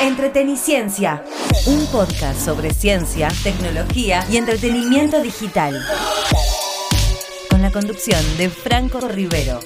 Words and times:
Entreteniciencia, 0.00 1.24
un 1.66 1.84
podcast 1.86 2.38
sobre 2.38 2.72
ciencia, 2.72 3.28
tecnología 3.42 4.24
y 4.30 4.36
entretenimiento 4.36 5.20
digital. 5.20 5.74
Con 7.50 7.62
la 7.62 7.72
conducción 7.72 8.20
de 8.38 8.48
Franco 8.48 9.00
Rivero. 9.00 9.58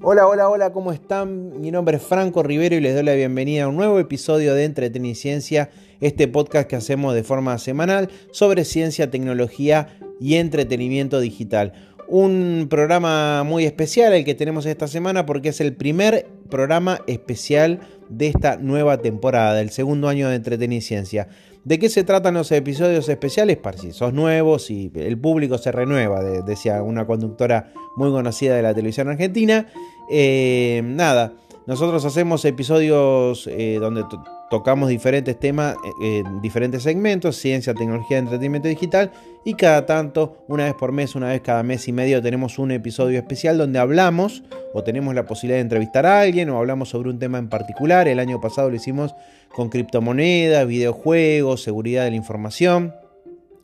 Hola, 0.00 0.26
hola, 0.26 0.48
hola, 0.48 0.72
¿cómo 0.72 0.92
están? 0.92 1.60
Mi 1.60 1.70
nombre 1.70 1.98
es 1.98 2.02
Franco 2.02 2.42
Rivero 2.42 2.76
y 2.76 2.80
les 2.80 2.94
doy 2.94 3.04
la 3.04 3.12
bienvenida 3.12 3.64
a 3.64 3.68
un 3.68 3.76
nuevo 3.76 3.98
episodio 3.98 4.54
de 4.54 4.64
Entreteniciencia, 4.64 5.68
este 6.00 6.28
podcast 6.28 6.66
que 6.66 6.76
hacemos 6.76 7.14
de 7.14 7.24
forma 7.24 7.58
semanal 7.58 8.08
sobre 8.30 8.64
ciencia, 8.64 9.10
tecnología 9.10 9.98
y 10.18 10.36
entretenimiento 10.36 11.20
digital. 11.20 11.93
Un 12.16 12.68
programa 12.70 13.42
muy 13.42 13.64
especial 13.64 14.12
el 14.12 14.24
que 14.24 14.36
tenemos 14.36 14.66
esta 14.66 14.86
semana 14.86 15.26
porque 15.26 15.48
es 15.48 15.60
el 15.60 15.74
primer 15.74 16.28
programa 16.48 17.00
especial 17.08 17.80
de 18.08 18.28
esta 18.28 18.56
nueva 18.56 18.98
temporada, 18.98 19.54
del 19.54 19.70
segundo 19.70 20.08
año 20.08 20.28
de 20.28 20.36
Entreteniciencia. 20.36 21.26
¿De 21.64 21.80
qué 21.80 21.88
se 21.88 22.04
tratan 22.04 22.34
los 22.34 22.52
episodios 22.52 23.08
especiales? 23.08 23.56
Para 23.56 23.78
si 23.78 23.90
sos 23.90 24.12
nuevos 24.12 24.70
y 24.70 24.92
el 24.94 25.18
público 25.18 25.58
se 25.58 25.72
renueva, 25.72 26.22
decía 26.22 26.84
una 26.84 27.04
conductora 27.04 27.72
muy 27.96 28.12
conocida 28.12 28.54
de 28.54 28.62
la 28.62 28.74
televisión 28.74 29.08
argentina. 29.08 29.66
Eh, 30.08 30.82
nada, 30.84 31.32
nosotros 31.66 32.04
hacemos 32.04 32.44
episodios 32.44 33.48
eh, 33.48 33.78
donde 33.80 34.04
tocamos 34.50 34.88
diferentes 34.88 35.38
temas 35.38 35.76
eh, 36.02 36.18
en 36.24 36.40
diferentes 36.40 36.82
segmentos, 36.82 37.36
ciencia, 37.36 37.74
tecnología, 37.74 38.18
entretenimiento 38.18 38.68
digital, 38.68 39.10
y 39.44 39.54
cada 39.54 39.84
tanto, 39.84 40.44
una 40.48 40.64
vez 40.64 40.74
por 40.74 40.92
mes, 40.92 41.14
una 41.14 41.28
vez 41.28 41.40
cada 41.42 41.62
mes 41.62 41.86
y 41.88 41.92
medio, 41.92 42.22
tenemos 42.22 42.58
un 42.58 42.70
episodio 42.70 43.18
especial 43.18 43.58
donde 43.58 43.78
hablamos 43.78 44.42
o 44.72 44.82
tenemos 44.82 45.14
la 45.14 45.26
posibilidad 45.26 45.58
de 45.58 45.62
entrevistar 45.62 46.06
a 46.06 46.20
alguien 46.20 46.48
o 46.50 46.58
hablamos 46.58 46.88
sobre 46.88 47.10
un 47.10 47.18
tema 47.18 47.38
en 47.38 47.48
particular. 47.48 48.08
El 48.08 48.18
año 48.18 48.40
pasado 48.40 48.70
lo 48.70 48.76
hicimos 48.76 49.14
con 49.54 49.68
criptomonedas, 49.68 50.66
videojuegos, 50.66 51.62
seguridad 51.62 52.04
de 52.04 52.10
la 52.10 52.16
información. 52.16 52.94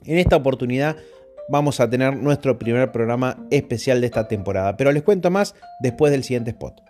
En 0.05 0.19
esta 0.19 0.37
oportunidad 0.37 0.97
vamos 1.49 1.81
a 1.81 1.89
tener 1.89 2.17
nuestro 2.17 2.59
primer 2.59 2.93
programa 2.93 3.37
especial 3.51 4.01
de 4.01 4.07
esta 4.07 4.29
temporada, 4.29 4.77
pero 4.77 4.93
les 4.93 5.03
cuento 5.03 5.31
más 5.31 5.55
después 5.81 6.13
del 6.13 6.25
siguiente 6.25 6.51
spot. 6.51 6.90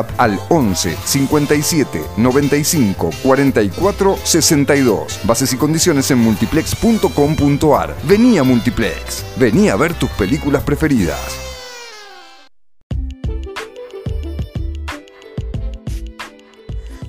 al 0.17 0.39
11 0.49 0.95
57 1.03 2.01
95 2.17 3.09
44 3.23 4.17
62. 4.23 5.19
Bases 5.23 5.53
y 5.53 5.57
condiciones 5.57 6.11
en 6.11 6.19
multiplex.com.ar. 6.19 7.95
Vení 8.03 8.37
a 8.37 8.43
Multiplex. 8.43 9.25
Vení 9.37 9.69
a 9.69 9.75
ver 9.75 9.93
tus 9.93 10.09
películas 10.11 10.63
preferidas. 10.63 11.51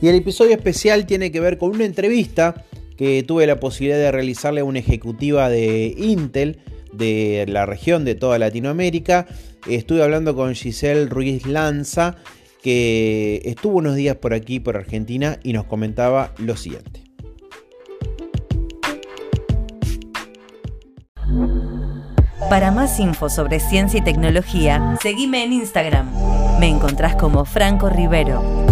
Y 0.03 0.09
el 0.09 0.17
episodio 0.17 0.51
especial 0.57 1.07
tiene 1.07 1.31
que 1.31 1.39
ver 1.39 1.59
con 1.59 1.71
una 1.71 1.85
entrevista 1.85 2.65
que 2.97 3.23
tuve 3.23 3.47
la 3.47 3.61
posibilidad 3.61 3.99
de 3.99 4.11
realizarle 4.11 4.61
a 4.61 4.65
una 4.65 4.81
ejecutiva 4.81 5.49
de 5.49 5.95
Intel 5.97 6.59
de 6.93 7.45
la 7.49 7.67
región 7.67 8.05
de 8.05 8.17
toda 8.17 8.39
Latinoamérica. 8.39 9.29
Estuve 9.69 10.03
hablando 10.03 10.35
con 10.35 10.57
Giselle 10.57 11.07
Ruiz 11.07 11.47
Lanza 11.47 12.17
que 12.63 13.43
estuvo 13.45 13.79
unos 13.79 13.97
días 13.97 14.17
por 14.17 14.35
aquí, 14.35 14.61
por 14.61 14.77
Argentina, 14.77 15.39
y 15.43 15.53
nos 15.53 15.65
comentaba 15.65 16.33
lo 16.39 16.57
siguiente. 16.57 17.03
Para 22.49 22.71
más 22.71 23.01
info 23.01 23.29
sobre 23.31 23.61
ciencia 23.61 24.01
y 24.01 24.05
tecnología, 24.05 24.97
seguime 25.01 25.45
en 25.45 25.55
Instagram. 25.55 26.11
Me 26.61 26.69
encontrás 26.69 27.17
como 27.17 27.45
Franco 27.45 27.89
Rivero. 27.89 28.63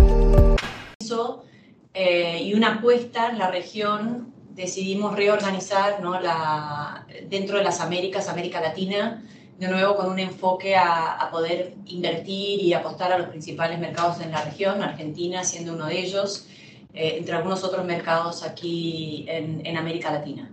Eh, 2.02 2.44
y 2.44 2.54
una 2.54 2.76
apuesta 2.76 3.28
en 3.28 3.38
la 3.38 3.50
región, 3.50 4.32
decidimos 4.54 5.16
reorganizar 5.16 6.00
¿no? 6.02 6.18
la, 6.18 7.06
dentro 7.28 7.58
de 7.58 7.64
las 7.64 7.80
Américas, 7.80 8.28
América 8.28 8.60
Latina, 8.60 9.22
de 9.60 9.68
nuevo 9.68 9.94
con 9.94 10.10
un 10.10 10.18
enfoque 10.18 10.74
a, 10.74 11.28
poder 11.30 11.74
invertir 11.86 12.62
y 12.62 12.72
apostar 12.72 13.12
a 13.12 13.18
los 13.18 13.28
principales 13.28 13.78
mercados 13.78 14.20
en 14.20 14.32
la 14.32 14.42
región, 14.42 14.82
Argentina 14.82 15.44
siendo 15.44 15.74
uno 15.74 15.86
de 15.86 16.00
ellos, 16.00 16.46
eh, 16.94 17.16
entre 17.18 17.36
algunos 17.36 17.62
otros 17.62 17.84
mercados 17.84 18.42
aquí 18.42 19.26
en, 19.28 19.76
América 19.76 20.10
Latina. 20.10 20.50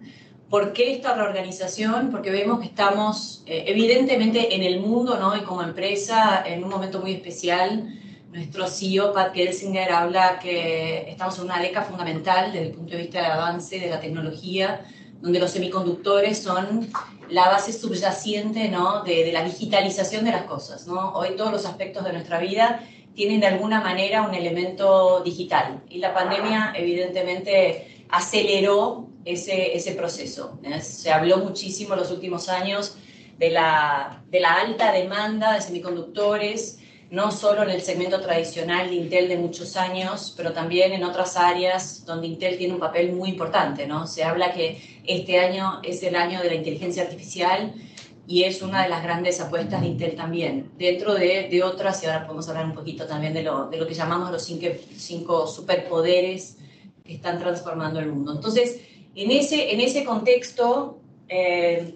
¿Por 0.49 0.73
qué 0.73 0.93
esta 0.93 1.15
reorganización? 1.15 2.11
Porque 2.11 2.31
vemos 2.31 2.59
que 2.59 2.65
estamos 2.65 3.43
eh, 3.45 3.63
evidentemente 3.67 4.53
en 4.53 4.63
el 4.63 4.81
mundo 4.81 5.17
¿no? 5.17 5.37
y 5.37 5.41
como 5.41 5.61
empresa 5.63 6.43
en 6.45 6.63
un 6.65 6.69
momento 6.69 6.99
muy 6.99 7.13
especial. 7.13 7.87
Nuestro 8.31 8.67
CEO, 8.67 9.13
Pat 9.13 9.33
Gelsinger, 9.33 9.89
habla 9.89 10.37
que 10.39 11.09
estamos 11.09 11.37
en 11.39 11.45
una 11.45 11.59
década 11.61 11.85
fundamental 11.85 12.51
desde 12.51 12.67
el 12.67 12.73
punto 12.73 12.91
de 12.91 13.03
vista 13.03 13.21
del 13.21 13.31
avance 13.31 13.79
de 13.79 13.89
la 13.89 14.01
tecnología, 14.01 14.85
donde 15.21 15.39
los 15.39 15.51
semiconductores 15.51 16.41
son 16.41 16.89
la 17.29 17.49
base 17.49 17.73
subyaciente 17.73 18.69
¿no? 18.69 19.03
de, 19.03 19.31
la 19.31 19.43
digitalización 19.43 20.25
de 20.25 20.31
las 20.31 20.43
cosas. 20.43 20.87
¿no? 20.87 21.13
Hoy 21.13 21.35
todos 21.35 21.51
los 21.51 21.65
aspectos 21.65 22.03
de 22.03 22.13
nuestra 22.13 22.39
vida 22.39 22.83
tienen 23.15 23.39
de 23.39 23.47
alguna 23.47 23.81
manera 23.81 24.21
un 24.21 24.35
elemento 24.35 25.21
digital 25.21 25.81
y 25.89 25.97
la 25.97 26.13
pandemia 26.13 26.73
evidentemente 26.75 28.05
aceleró 28.09 29.07
ese, 29.25 29.75
ese 29.75 29.93
proceso. 29.93 30.59
Se 30.81 31.11
habló 31.11 31.37
muchísimo 31.37 31.95
en 31.95 31.99
los 32.01 32.11
últimos 32.11 32.47
años 32.47 32.95
de 33.37 33.49
la, 33.49 34.23
de 34.29 34.39
la 34.39 34.55
alta 34.55 34.91
demanda 34.91 35.53
de 35.53 35.61
semiconductores, 35.61 36.79
no 37.09 37.31
solo 37.31 37.63
en 37.63 37.69
el 37.69 37.81
segmento 37.81 38.19
tradicional 38.19 38.89
de 38.89 38.95
Intel 38.95 39.29
de 39.29 39.37
muchos 39.37 39.77
años, 39.77 40.33
pero 40.35 40.51
también 40.51 40.91
en 40.91 41.03
otras 41.03 41.37
áreas 41.37 42.05
donde 42.05 42.27
Intel 42.27 42.57
tiene 42.57 42.73
un 42.73 42.79
papel 42.79 43.13
muy 43.13 43.29
importante. 43.29 43.87
¿no? 43.87 44.07
Se 44.07 44.23
habla 44.23 44.53
que 44.53 44.96
este 45.07 45.39
año 45.39 45.79
es 45.83 46.03
el 46.03 46.15
año 46.15 46.41
de 46.41 46.49
la 46.49 46.55
inteligencia 46.55 47.03
artificial 47.03 47.73
y 48.27 48.43
es 48.43 48.61
una 48.61 48.83
de 48.83 48.89
las 48.89 49.01
grandes 49.01 49.39
apuestas 49.39 49.79
de 49.81 49.87
Intel 49.87 50.15
también, 50.15 50.69
dentro 50.77 51.15
de, 51.15 51.63
otras, 51.63 52.03
y 52.03 52.07
ahora 52.07 52.25
podemos 52.25 52.47
hablar 52.49 52.65
un 52.65 52.73
poquito 52.73 53.07
también 53.07 53.33
de 53.33 53.41
lo, 53.41 53.67
de 53.67 53.77
lo 53.77 53.87
que 53.87 53.93
llamamos 53.93 54.31
los 54.31 54.43
cinco, 54.43 54.67
cinco, 54.97 55.47
superpoderes 55.47 56.57
que 57.05 57.13
están 57.13 57.39
transformando 57.39 57.99
el 58.01 58.11
mundo. 58.11 58.33
Entonces, 58.33 58.81
en 59.15 59.31
ese, 59.31 59.71
en 59.71 59.79
ese 59.79 60.03
contexto, 60.03 60.99
eh, 61.29 61.95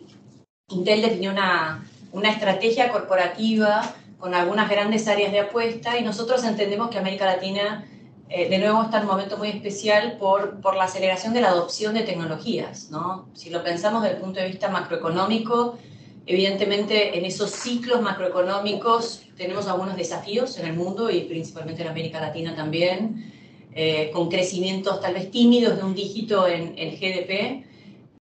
Intel 0.70 1.02
definió 1.02 1.32
una, 1.32 1.86
una 2.14 2.32
estrategia 2.32 2.90
corporativa 2.90 3.94
con 4.18 4.34
algunas 4.34 4.70
grandes 4.70 5.10
áreas 5.10 5.34
de 5.34 5.42
apuesta 5.42 6.00
y 6.00 6.04
nosotros 6.04 6.46
entendemos 6.46 6.90
que 6.90 6.98
América 6.98 7.26
Latina 7.26 7.86
eh, 8.34 8.48
de 8.48 8.60
nuevo 8.60 8.84
está 8.84 8.98
en 8.98 9.04
un 9.04 9.10
momento 9.10 9.38
muy 9.38 9.50
especial 9.50 10.16
por, 10.18 10.62
por 10.62 10.78
la 10.78 10.86
aceleración 10.86 11.34
de 11.34 11.42
la 11.42 11.50
adopción 11.50 11.94
de 11.94 12.04
tecnologías. 12.04 12.90
¿no? 12.90 13.28
Si 13.34 13.50
lo 13.50 13.62
pensamos 13.62 14.04
desde 14.04 14.16
el 14.16 14.22
punto 14.22 14.40
de 14.40 14.48
vista 14.48 14.70
macroeconómico, 14.70 15.78
evidentemente 16.26 17.18
en 17.18 17.26
esos 17.26 17.52
ciclos 17.52 18.02
macroeconómicos 18.02 19.24
tenemos 19.36 19.68
algunos 19.68 19.98
desafíos 19.98 20.58
en 20.60 20.68
el 20.68 20.74
mundo 20.74 21.10
y 21.10 21.22
principalmente 21.22 21.82
en 21.82 21.90
América 21.90 22.22
Latina 22.22 22.56
también, 22.56 23.34
eh, 23.74 24.12
con 24.14 24.30
crecimientos 24.30 25.02
tal 25.02 25.16
vez 25.16 25.30
tímidos 25.30 25.76
de 25.76 25.84
un 25.84 25.94
dígito 25.94 26.48
en 26.48 26.74
el 26.78 26.98
GDP, 26.98 27.66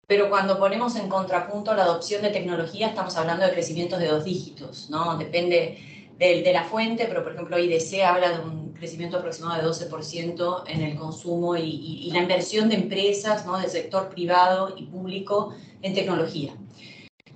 pero 0.06 0.29
cuando 0.29 0.59
ponemos 0.59 0.97
en 0.97 1.07
contrapunto 1.07 1.73
la 1.73 1.83
adopción 1.83 2.21
de 2.23 2.29
tecnología, 2.29 2.88
estamos 2.88 3.15
hablando 3.15 3.45
de 3.45 3.53
crecimientos 3.53 3.99
de 3.99 4.07
dos 4.07 4.25
dígitos, 4.25 4.89
¿no? 4.89 5.17
Depende 5.17 5.93
de, 6.18 6.42
de 6.42 6.54
la 6.54 6.63
fuente, 6.63 7.06
pero 7.07 7.24
por 7.24 7.33
ejemplo 7.33 7.57
IDC 7.57 8.01
habla 8.04 8.38
de 8.38 8.45
un 8.45 8.63
crecimiento 8.83 9.18
aproximado 9.18 9.62
de 9.62 9.69
12% 9.69 10.63
en 10.68 10.81
el 10.81 10.98
consumo 10.98 11.56
y, 11.56 12.10
la 12.12 12.19
inversión 12.19 12.68
de 12.68 12.75
empresas, 12.75 13.45
¿no? 13.45 13.57
Del 13.57 13.69
sector 13.69 14.10
privado 14.10 14.74
y 14.75 14.83
público 14.83 15.56
en 15.81 15.94
tecnología. 15.94 16.54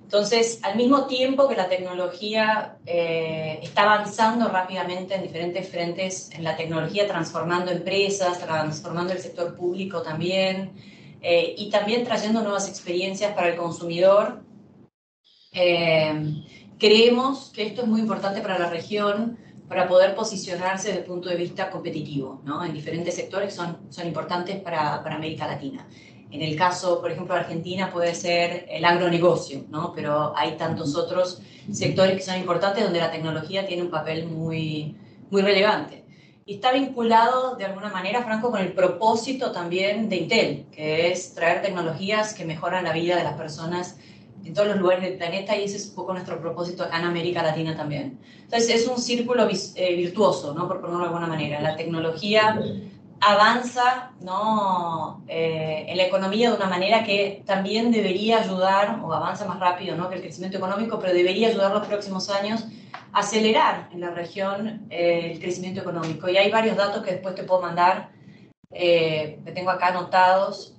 Entonces, 0.03 0.59
al 0.63 0.75
mismo 0.75 1.07
tiempo 1.07 1.47
que 1.47 1.56
la 1.56 1.69
tecnología 1.69 2.77
eh, 2.85 3.59
está 3.63 3.83
avanzando 3.83 4.50
rápidamente 4.50 5.15
en 5.15 5.21
diferentes 5.21 5.69
frentes, 5.69 6.30
en 6.33 6.44
la 6.44 6.57
tecnología 6.57 7.07
transformando 7.07 7.71
empresas, 7.71 8.39
transformando 8.39 9.13
el 9.13 9.19
sector 9.19 9.56
público 9.56 10.01
también, 10.01 10.73
eh, 11.21 11.56
y 11.57 11.69
también 11.69 12.03
trayendo 12.03 12.41
nuevas 12.41 12.68
experiencias 12.68 13.33
para 13.33 13.50
el 13.50 13.56
consumidor. 13.56 14.44
Eh, 15.53 16.44
creemos 16.77 17.51
que 17.53 17.65
esto 17.65 17.81
es 17.81 17.88
muy 17.88 18.01
importante 18.01 18.41
para 18.41 18.59
la 18.59 18.69
región 18.69 19.38
para 19.68 19.88
poder 19.88 20.15
posicionarse 20.15 20.89
desde 20.89 21.01
el 21.01 21.06
punto 21.06 21.29
de 21.29 21.35
vista 21.35 21.69
competitivo, 21.69 22.41
¿no? 22.45 22.63
En 22.63 22.74
diferentes 22.74 23.15
sectores 23.15 23.53
son, 23.53 23.77
son 23.89 24.07
importantes 24.07 24.62
para, 24.62 25.03
para 25.03 25.15
América 25.15 25.45
Latina. 25.45 25.85
En 26.31 26.41
el 26.41 26.56
caso, 26.56 27.00
por 27.01 27.12
ejemplo, 27.12 27.35
de 27.35 27.41
Argentina 27.41 27.89
puede 27.91 28.13
ser 28.13 28.65
el 28.69 28.83
agronegocio, 28.85 29.65
¿no? 29.69 29.94
Pero 29.94 30.33
hay 30.35 30.57
tantos 30.57 30.95
otros 30.95 31.41
sectores 31.71 32.15
que 32.15 32.21
son 32.21 32.38
importantes 32.38 32.83
donde 32.83 33.00
la 33.00 33.12
tecnología 33.12 33.65
tiene 33.65 33.83
un 33.83 33.89
papel 33.89 34.27
muy, 34.27 34.95
muy 35.30 35.41
relevante. 35.41 36.03
Y 36.45 36.56
está 36.56 36.71
vinculado 36.71 37.56
de 37.56 37.65
alguna 37.65 37.89
manera, 37.89 38.23
Franco, 38.23 38.51
con 38.51 38.62
el 38.62 38.71
propósito 38.71 39.51
también 39.51 40.07
de 40.07 40.15
Intel, 40.15 40.65
que 40.71 41.12
es 41.12 41.33
traer 41.33 41.62
tecnologías 41.62 42.33
que 42.33 42.45
mejoran 42.45 42.85
la 42.85 42.94
vida 42.94 43.18
de 43.18 43.23
las 43.23 43.33
personas 43.33 43.97
en 44.47 44.53
todos 44.53 44.69
los 44.69 44.77
lugares 44.77 45.03
del 45.03 45.17
planeta 45.17 45.55
y 45.57 45.65
ese 45.65 45.77
es 45.77 45.89
un 45.89 45.95
poco 45.95 46.13
nuestro 46.13 46.39
propósito 46.39 46.83
acá 46.83 46.99
en 46.99 47.05
América 47.05 47.44
Latina 47.44 47.75
también. 47.75 48.17
Entonces 48.44 48.69
es 48.69 48.88
un 48.88 48.97
círculo 48.97 49.47
eh, 49.75 49.95
virtuoso, 49.95 50.53
¿no? 50.53 50.67
por 50.67 50.79
ponerlo 50.79 51.01
de 51.01 51.05
alguna 51.07 51.27
manera. 51.27 51.59
La 51.59 51.75
tecnología 51.75 52.57
avanza 53.19 54.11
¿no? 54.21 55.21
Eh, 55.27 55.85
en 55.89 55.97
la 55.97 56.03
economía 56.05 56.49
de 56.49 56.55
una 56.55 56.67
manera 56.67 57.03
que 57.03 57.44
también 57.45 57.91
debería 57.91 58.39
ayudar, 58.39 59.01
o 59.03 59.13
avanza 59.13 59.45
más 59.45 59.59
rápido 59.59 59.97
¿no? 59.97 60.09
que 60.09 60.15
el 60.15 60.21
crecimiento 60.21 60.57
económico, 60.57 60.97
pero 60.99 61.13
debería 61.13 61.49
ayudar 61.49 61.73
los 61.73 61.85
próximos 61.85 62.29
años 62.29 62.65
a 63.11 63.19
acelerar 63.19 63.89
en 63.91 63.99
la 63.99 64.11
región 64.11 64.88
eh, 64.89 65.31
el 65.33 65.39
crecimiento 65.39 65.81
económico. 65.81 66.29
Y 66.29 66.38
hay 66.38 66.49
varios 66.49 66.77
datos 66.77 67.03
que 67.03 67.11
después 67.11 67.35
te 67.35 67.44
puedo 67.44 67.61
mandar, 67.61 68.11
que 68.69 69.51
tengo 69.55 69.71
acá 69.71 69.88
anotados, 69.88 70.76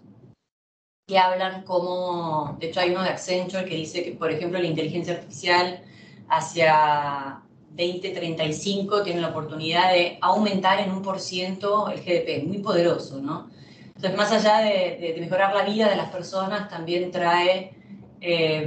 que 1.08 1.19
hablan 1.19 1.62
como, 1.62 2.58
de 2.60 2.69
hecho 2.69 2.81
hay 2.81 2.90
uno 2.90 3.02
de 3.02 3.08
Accenture 3.08 3.64
que 3.64 3.75
dice 3.75 4.05
que, 4.05 4.12
por 4.12 4.31
ejemplo, 4.31 4.58
la 4.60 4.66
inteligencia 4.66 5.14
artificial 5.14 5.81
hacia 6.28 7.40
2035 7.70 9.02
tiene 9.02 9.22
la 9.22 9.28
oportunidad 9.28 9.90
de 9.90 10.19
aumentar 10.20 10.81
en 10.81 10.90
un 10.90 11.00
por 11.00 11.19
ciento 11.19 11.88
el 11.88 12.00
GDP, 12.00 12.46
muy 12.46 12.58
poderoso, 12.58 13.22
¿no? 13.22 13.49
Entonces, 13.87 14.16
más 14.19 14.31
allá 14.32 14.58
de, 14.58 15.16
mejorar 15.19 15.55
la 15.55 15.64
vida 15.64 15.88
de 15.88 15.96
las 15.96 16.10
personas, 16.10 16.69
también 16.69 17.10
trae 17.10 17.72
eh, 18.20 18.66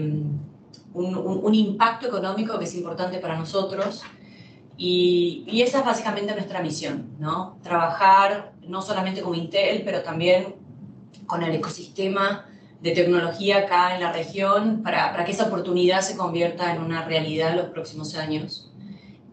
un, 0.94 1.16
un, 1.16 1.56
impacto 1.56 2.08
económico 2.08 2.58
que 2.58 2.66
es 2.66 2.74
importante 2.74 3.20
para 3.20 3.38
nosotros. 3.38 4.02
Y, 4.78 5.44
y, 5.46 5.62
esa 5.62 5.80
es 5.80 5.86
básicamente 5.86 6.34
nuestra 6.34 6.60
misión, 6.60 7.12
¿no? 7.20 7.60
Trabajar 7.62 8.54
no 8.68 8.82
solamente 8.82 9.22
con 9.22 9.36
Intel, 9.36 9.84
pero 9.86 10.02
también 10.02 10.56
con 11.26 11.44
el 11.44 11.56
ecosistema 11.56 12.46
de 12.82 12.92
tecnología 12.92 13.60
acá 13.60 13.96
en 13.96 14.02
la 14.02 14.12
región 14.12 14.82
para, 14.84 15.12
para 15.12 15.24
que 15.24 15.32
esa 15.32 15.48
oportunidad 15.48 16.02
se 16.02 16.18
convierta 16.18 16.74
en 16.74 16.82
una 16.82 17.06
realidad 17.06 17.52
en 17.52 17.58
los 17.58 17.68
próximos 17.68 18.16
años. 18.16 18.72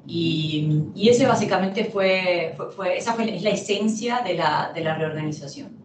Y, 0.06 0.84
y 0.94 1.08
ese 1.10 1.26
básicamente 1.26 1.84
fue, 1.84 2.54
fue, 2.74 2.96
esa 2.96 3.12
fue, 3.14 3.34
es 3.34 3.42
la 3.42 3.50
esencia 3.50 4.22
de 4.22 4.34
la, 4.34 4.72
de 4.74 4.82
la 4.82 4.96
reorganización. 4.96 5.76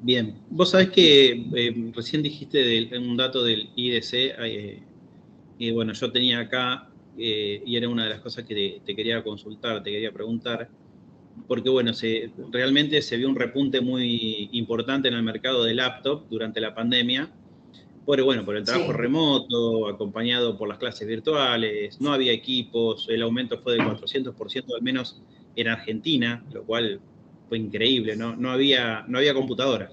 Bien, 0.00 0.34
vos 0.50 0.70
sabés 0.70 0.90
que 0.90 1.30
eh, 1.54 1.92
recién 1.94 2.22
dijiste 2.22 2.90
un 2.98 3.16
dato 3.16 3.44
del 3.44 3.70
IDC, 3.76 4.12
eh, 4.12 4.82
y 5.58 5.70
bueno, 5.70 5.92
yo 5.92 6.10
tenía 6.10 6.40
acá, 6.40 6.90
eh, 7.16 7.62
y 7.64 7.76
era 7.76 7.88
una 7.88 8.04
de 8.04 8.10
las 8.10 8.20
cosas 8.20 8.44
que 8.44 8.54
te, 8.54 8.82
te, 8.84 8.96
quería 8.96 9.22
consultar, 9.22 9.82
te 9.82 9.92
quería 9.92 10.12
preguntar, 10.12 10.68
porque 11.46 11.68
bueno, 11.70 11.92
se, 11.94 12.30
realmente 12.50 13.02
se 13.02 13.16
vio 13.16 13.28
un 13.28 13.36
repunte 13.36 13.80
muy 13.80 14.48
importante 14.52 15.08
en 15.08 15.14
el 15.14 15.22
mercado 15.22 15.64
de 15.64 15.74
laptop 15.74 16.24
durante 16.28 16.60
la 16.60 16.74
pandemia, 16.74 17.30
por, 18.04 18.20
bueno, 18.22 18.44
por 18.44 18.56
el 18.56 18.64
trabajo 18.64 18.92
remoto, 18.92 19.88
acompañado 19.88 20.56
por 20.58 20.68
las 20.68 20.78
clases 20.78 21.06
virtuales, 21.06 22.00
no 22.00 22.12
había 22.12 22.32
equipos, 22.32 23.06
el 23.08 23.22
aumento 23.22 23.58
fue 23.58 23.74
del 23.74 23.82
400% 23.82 24.64
al 24.74 24.82
menos 24.82 25.20
en 25.54 25.68
Argentina, 25.68 26.44
lo 26.52 26.64
cual 26.64 27.00
fue 27.48 27.58
increíble, 27.58 28.16
no, 28.16 28.34
no, 28.34 28.50
había, 28.50 29.04
no 29.08 29.18
había 29.18 29.34
computadoras. 29.34 29.90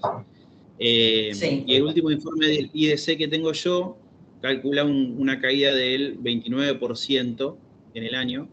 Eh, 0.78 1.30
y 1.66 1.74
el 1.74 1.82
último 1.82 2.10
informe 2.10 2.46
del 2.46 2.70
IDC 2.72 3.18
que 3.18 3.28
tengo 3.28 3.52
yo 3.52 3.98
calcula 4.40 4.84
una 4.84 5.38
caída 5.38 5.74
del 5.74 6.18
29% 6.20 7.56
en 7.94 8.04
el 8.04 8.14
año, 8.14 8.48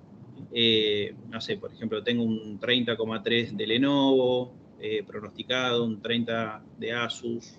eh, 0.54 1.14
no 1.30 1.42
sé, 1.42 1.58
por 1.58 1.72
ejemplo, 1.72 2.04
tengo 2.04 2.24
un 2.24 2.60
30,3 2.60 3.52
de 3.52 3.68
Lenovo 3.68 4.54
eh, 4.80 5.04
pronosticado, 5.06 5.84
un 5.84 6.02
30 6.02 6.64
de 6.78 6.92
Asus, 6.94 7.56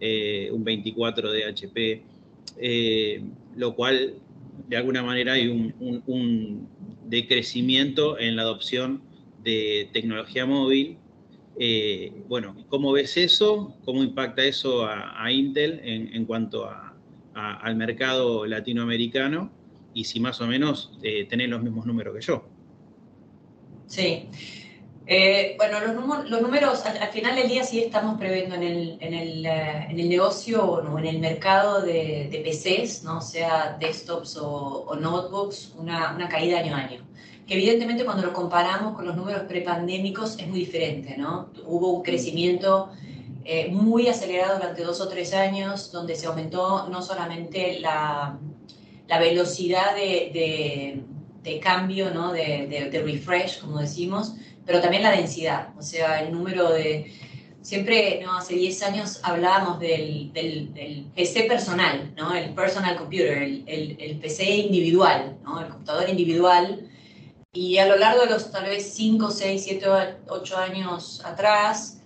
eh, 0.00 0.48
un 0.52 0.64
24 0.64 1.32
de 1.32 1.44
HP, 1.44 2.02
lo 3.56 3.74
cual 3.74 4.14
de 4.68 4.76
alguna 4.76 5.02
manera 5.02 5.34
hay 5.34 5.48
un, 5.48 6.68
decrecimiento 7.06 8.18
en 8.18 8.36
la 8.36 8.42
adopción 8.42 9.02
de 9.42 9.90
tecnología 9.92 10.46
móvil. 10.46 10.96
bueno, 12.28 12.56
¿cómo 12.68 12.92
ves 12.92 13.16
eso? 13.18 13.74
¿Cómo 13.84 14.02
impacta 14.02 14.42
eso 14.44 14.86
a, 14.86 15.30
Intel 15.30 15.80
en, 15.84 16.24
cuanto 16.24 16.70
al 17.34 17.76
mercado 17.76 18.46
latinoamericano? 18.46 19.50
Y 19.94 20.04
si 20.04 20.20
más 20.20 20.40
o 20.40 20.46
menos 20.46 20.92
eh, 21.02 21.26
tenés 21.28 21.48
los 21.48 21.62
mismos 21.62 21.86
números 21.86 22.14
que 22.14 22.20
yo. 22.20 22.44
Sí. 23.86 24.28
Eh, 25.06 25.54
bueno, 25.58 25.80
los, 25.80 26.30
los 26.30 26.42
números, 26.42 26.86
al, 26.86 27.08
final 27.08 27.34
del 27.34 27.48
día 27.48 27.64
sí 27.64 27.80
estamos 27.80 28.18
previendo 28.18 28.54
en 28.54 28.62
el, 28.62 28.96
en 29.00 29.14
el, 29.14 29.46
eh, 29.46 29.86
en 29.90 29.98
el 29.98 30.08
negocio 30.08 30.64
o 30.64 30.98
en 30.98 31.04
el 31.06 31.18
mercado 31.18 31.82
de, 31.82 32.28
de, 32.30 32.38
PCs, 32.38 33.02
¿no? 33.02 33.20
sea 33.20 33.76
desktops 33.80 34.36
o, 34.36 34.84
o 34.86 34.94
notebooks, 34.94 35.74
una, 35.76 36.14
una, 36.14 36.28
caída 36.28 36.60
año 36.60 36.76
a 36.76 36.78
año. 36.78 37.00
Que 37.46 37.54
evidentemente 37.54 38.04
cuando 38.04 38.24
lo 38.24 38.32
comparamos 38.32 38.94
con 38.94 39.04
los 39.04 39.16
números 39.16 39.42
prepandémicos 39.42 40.38
es 40.38 40.46
muy 40.46 40.60
diferente, 40.60 41.16
¿no? 41.18 41.50
Hubo 41.66 41.90
un 41.90 42.02
crecimiento 42.02 42.90
eh, 43.44 43.68
muy 43.72 44.06
acelerado 44.06 44.54
durante 44.54 44.84
dos 44.84 45.00
o 45.00 45.08
tres 45.08 45.34
años, 45.34 45.90
donde 45.90 46.14
se 46.14 46.26
aumentó 46.26 46.88
no 46.88 47.02
solamente 47.02 47.80
la, 47.80 48.38
la 49.12 49.18
velocidad 49.18 49.94
de, 49.94 51.02
de, 51.42 51.60
cambio, 51.60 52.14
¿no? 52.14 52.32
de, 52.32 52.88
de, 52.90 53.02
refresh, 53.02 53.60
como 53.60 53.78
decimos, 53.78 54.32
pero 54.64 54.80
también 54.80 55.02
la 55.02 55.10
densidad, 55.10 55.68
o 55.78 55.82
sea, 55.82 56.22
el 56.22 56.32
número 56.32 56.70
de... 56.70 57.12
Siempre, 57.60 58.20
¿no? 58.24 58.38
hace 58.38 58.54
10 58.54 58.82
años 58.84 59.20
hablábamos 59.22 59.78
del, 59.80 60.32
del, 60.32 61.06
PC 61.14 61.42
personal, 61.42 62.14
¿no? 62.16 62.34
el 62.34 62.54
personal 62.54 62.96
computer, 62.96 63.42
el, 63.42 63.64
el, 63.66 63.96
el, 64.00 64.18
PC 64.18 64.44
individual, 64.56 65.36
¿no? 65.44 65.60
el 65.60 65.68
computador 65.68 66.08
individual. 66.08 66.88
Y 67.52 67.76
a 67.76 67.86
lo 67.86 67.98
largo 67.98 68.22
de 68.22 68.30
los 68.30 68.50
tal 68.50 68.64
vez 68.64 68.94
5, 68.94 69.30
6, 69.30 69.62
7, 69.62 69.86
8 70.26 70.56
años 70.56 71.22
atrás, 71.22 72.00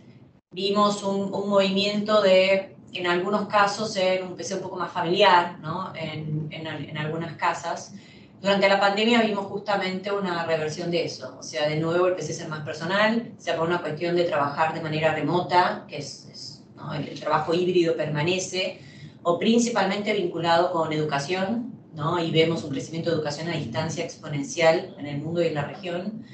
vimos 0.51 1.05
un, 1.05 1.33
un 1.33 1.49
movimiento 1.49 2.21
de 2.21 2.76
en 2.93 3.07
algunos 3.07 3.49
casos 3.49 3.93
ser 3.93 4.23
un 4.23 4.37
PC 4.37 4.55
un 4.55 4.63
poco 4.63 4.77
más 4.77 4.93
familiar, 4.93 5.59
¿no? 5.61 5.93
en, 5.95 6.49
en, 6.51 6.67
en, 6.67 6.99
algunas 6.99 7.35
casas. 7.37 7.93
Durante 8.41 8.69
la 8.69 8.79
pandemia 8.79 9.23
vimos 9.23 9.47
justamente 9.47 10.13
una 10.13 10.45
reversión 10.45 10.91
de 10.91 11.05
eso, 11.05 11.37
o 11.39 11.43
sea, 11.43 11.69
de 11.69 11.77
nuevo 11.77 12.07
el 12.07 12.15
PC 12.15 12.33
ser 12.33 12.49
más 12.49 12.65
personal, 12.65 13.33
sea 13.39 13.57
por 13.57 13.67
una 13.67 13.81
cuestión 13.81 14.15
de 14.15 14.25
trabajar 14.25 14.75
de 14.75 14.81
manera 14.81 15.15
remota, 15.15 15.85
que 15.89 15.99
es, 15.99 16.63
¿no? 16.77 16.95
el, 16.95 17.09
el, 17.09 17.19
trabajo 17.19 17.55
híbrido 17.55 17.97
permanece, 17.97 18.81
o 19.23 19.39
principalmente 19.39 20.13
vinculado 20.13 20.71
con 20.71 20.93
educación, 20.93 21.75
¿no? 21.95 22.19
y 22.23 22.31
vemos 22.31 22.63
un 22.63 22.71
crecimiento 22.71 23.11
de 23.11 23.17
educación 23.17 23.49
a 23.49 23.53
distancia 23.53 24.05
exponencial 24.05 24.95
en 24.99 25.07
el 25.07 25.19
mundo 25.19 25.43
y 25.43 25.47
en 25.47 25.55
la 25.55 25.65
región, 25.65 26.25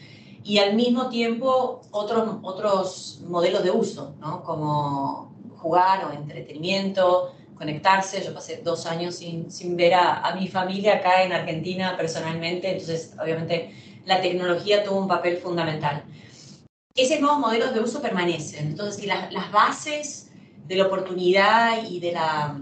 y 0.45 0.59
al 0.59 0.75
mismo 0.75 1.09
tiempo 1.09 1.83
otros, 1.93 2.37
otros 2.43 3.21
modelos 3.29 3.63
de 3.63 3.71
uso, 3.71 4.17
¿no? 4.21 4.43
como 4.43 5.32
jugar 5.63 6.05
o 6.05 6.13
entretenimiento, 6.13 7.35
conectarse. 7.57 8.23
Yo 8.25 8.35
pasé 8.35 8.61
dos 8.63 8.87
años 8.87 9.15
sin, 9.17 9.51
sin 9.51 9.77
ver 9.77 9.95
a, 9.95 10.21
a, 10.21 10.35
mi 10.35 10.49
familia 10.49 10.97
acá 10.97 11.23
en 11.23 11.33
Argentina 11.33 11.97
personalmente, 11.97 12.71
entonces 12.71 13.15
obviamente 13.23 13.73
la 14.05 14.21
tecnología 14.21 14.83
tuvo 14.83 14.99
un 14.99 15.09
papel 15.09 15.39
fundamental. 15.39 16.05
Esos 16.95 17.21
nuevos 17.21 17.39
modelos 17.39 17.73
de 17.73 17.81
uso 17.81 18.03
permanecen, 18.03 18.67
entonces 18.67 19.07
las, 19.07 19.33
las 19.33 19.51
bases 19.51 20.31
de 20.67 20.77
la 20.77 20.87
oportunidad 20.87 21.89
y 21.89 22.01
de 22.01 22.13
la, 22.13 22.61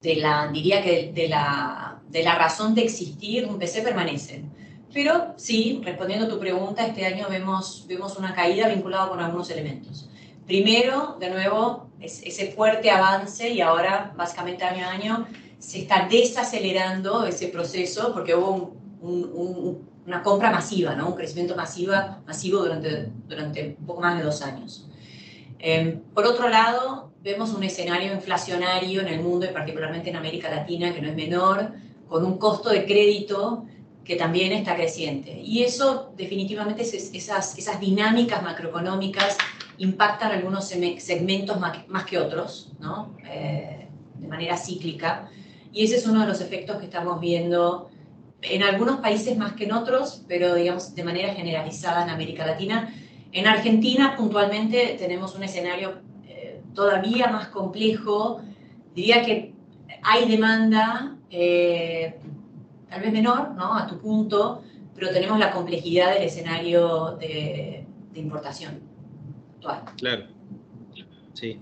de 0.00 0.16
la 0.16 0.48
diría 0.48 0.82
que 0.82 1.12
de 1.12 1.28
la, 1.28 2.00
de 2.08 2.22
la 2.22 2.34
razón 2.36 2.74
de 2.74 2.82
existir 2.82 3.46
un 3.46 3.58
PC 3.58 3.82
permanecen. 3.82 4.50
Pero 4.92 5.34
sí, 5.36 5.80
respondiendo 5.84 6.26
a 6.26 6.28
tu 6.28 6.38
pregunta, 6.38 6.86
este 6.86 7.06
año 7.06 7.26
vemos, 7.30 7.84
vemos 7.86 8.16
una 8.16 8.34
caída 8.34 8.68
vinculada 8.68 9.08
con 9.08 9.20
algunos 9.20 9.48
elementos. 9.50 10.08
Primero, 10.50 11.16
de 11.20 11.30
nuevo, 11.30 11.90
ese 12.00 12.50
fuerte 12.50 12.90
avance 12.90 13.48
y 13.50 13.60
ahora, 13.60 14.12
básicamente 14.16 14.64
año 14.64 14.84
a 14.84 14.90
año, 14.90 15.28
se 15.60 15.78
está 15.78 16.08
desacelerando 16.10 17.24
ese 17.24 17.46
proceso 17.46 18.12
porque 18.12 18.34
hubo 18.34 18.74
una 19.00 20.24
compra 20.24 20.50
masiva, 20.50 20.96
¿no? 20.96 21.10
un 21.10 21.14
crecimiento 21.14 21.54
masiva, 21.54 22.20
masivo 22.26 22.64
durante, 22.64 23.12
durante 23.28 23.76
un 23.78 23.86
poco 23.86 24.00
más 24.00 24.18
de 24.18 24.24
dos 24.24 24.42
años. 24.42 24.88
Eh, 25.60 26.00
por 26.12 26.26
otro 26.26 26.48
lado, 26.48 27.12
vemos 27.22 27.54
un 27.54 27.62
escenario 27.62 28.12
inflacionario 28.12 29.02
en 29.02 29.06
el 29.06 29.20
mundo 29.20 29.46
y 29.46 29.50
particularmente 29.50 30.10
en 30.10 30.16
América 30.16 30.50
Latina 30.50 30.92
que 30.92 31.00
no 31.00 31.10
es 31.10 31.14
menor, 31.14 31.70
con 32.08 32.24
un 32.24 32.38
costo 32.38 32.70
de 32.70 32.86
crédito 32.86 33.66
que 34.04 34.16
también 34.16 34.50
está 34.50 34.74
creciente. 34.74 35.30
Y 35.30 35.62
eso 35.62 36.12
definitivamente, 36.16 36.82
esas, 36.82 37.56
esas 37.56 37.78
dinámicas 37.78 38.42
macroeconómicas 38.42 39.38
impactan 39.80 40.30
algunos 40.32 40.68
segmentos 40.68 41.58
más 41.58 42.04
que 42.04 42.18
otros, 42.18 42.70
¿no? 42.80 43.16
Eh, 43.24 43.88
de 44.18 44.28
manera 44.28 44.58
cíclica. 44.58 45.30
Y 45.72 45.84
ese 45.84 45.96
es 45.96 46.06
uno 46.06 46.20
de 46.20 46.26
los 46.26 46.42
efectos 46.42 46.76
que 46.76 46.84
estamos 46.84 47.18
viendo 47.18 47.88
en 48.42 48.62
algunos 48.62 49.00
países 49.00 49.38
más 49.38 49.54
que 49.54 49.64
en 49.64 49.72
otros, 49.72 50.22
pero 50.28 50.54
digamos 50.54 50.94
de 50.94 51.02
manera 51.02 51.32
generalizada 51.34 52.02
en 52.02 52.10
América 52.10 52.44
Latina. 52.44 52.94
En 53.32 53.46
Argentina 53.46 54.16
puntualmente 54.18 54.96
tenemos 54.98 55.34
un 55.34 55.44
escenario 55.44 55.94
eh, 56.28 56.60
todavía 56.74 57.28
más 57.28 57.48
complejo. 57.48 58.42
Diría 58.94 59.24
que 59.24 59.54
hay 60.02 60.28
demanda, 60.28 61.16
eh, 61.30 62.18
tal 62.90 63.00
vez 63.00 63.12
menor, 63.12 63.52
¿no? 63.52 63.74
A 63.78 63.86
tu 63.86 63.98
punto, 63.98 64.62
pero 64.94 65.10
tenemos 65.10 65.38
la 65.38 65.52
complejidad 65.52 66.12
del 66.12 66.24
escenario 66.24 67.16
de, 67.18 67.86
importación 68.14 68.89
actual. 69.60 69.82
Claro, 69.96 70.24
sí. 71.34 71.60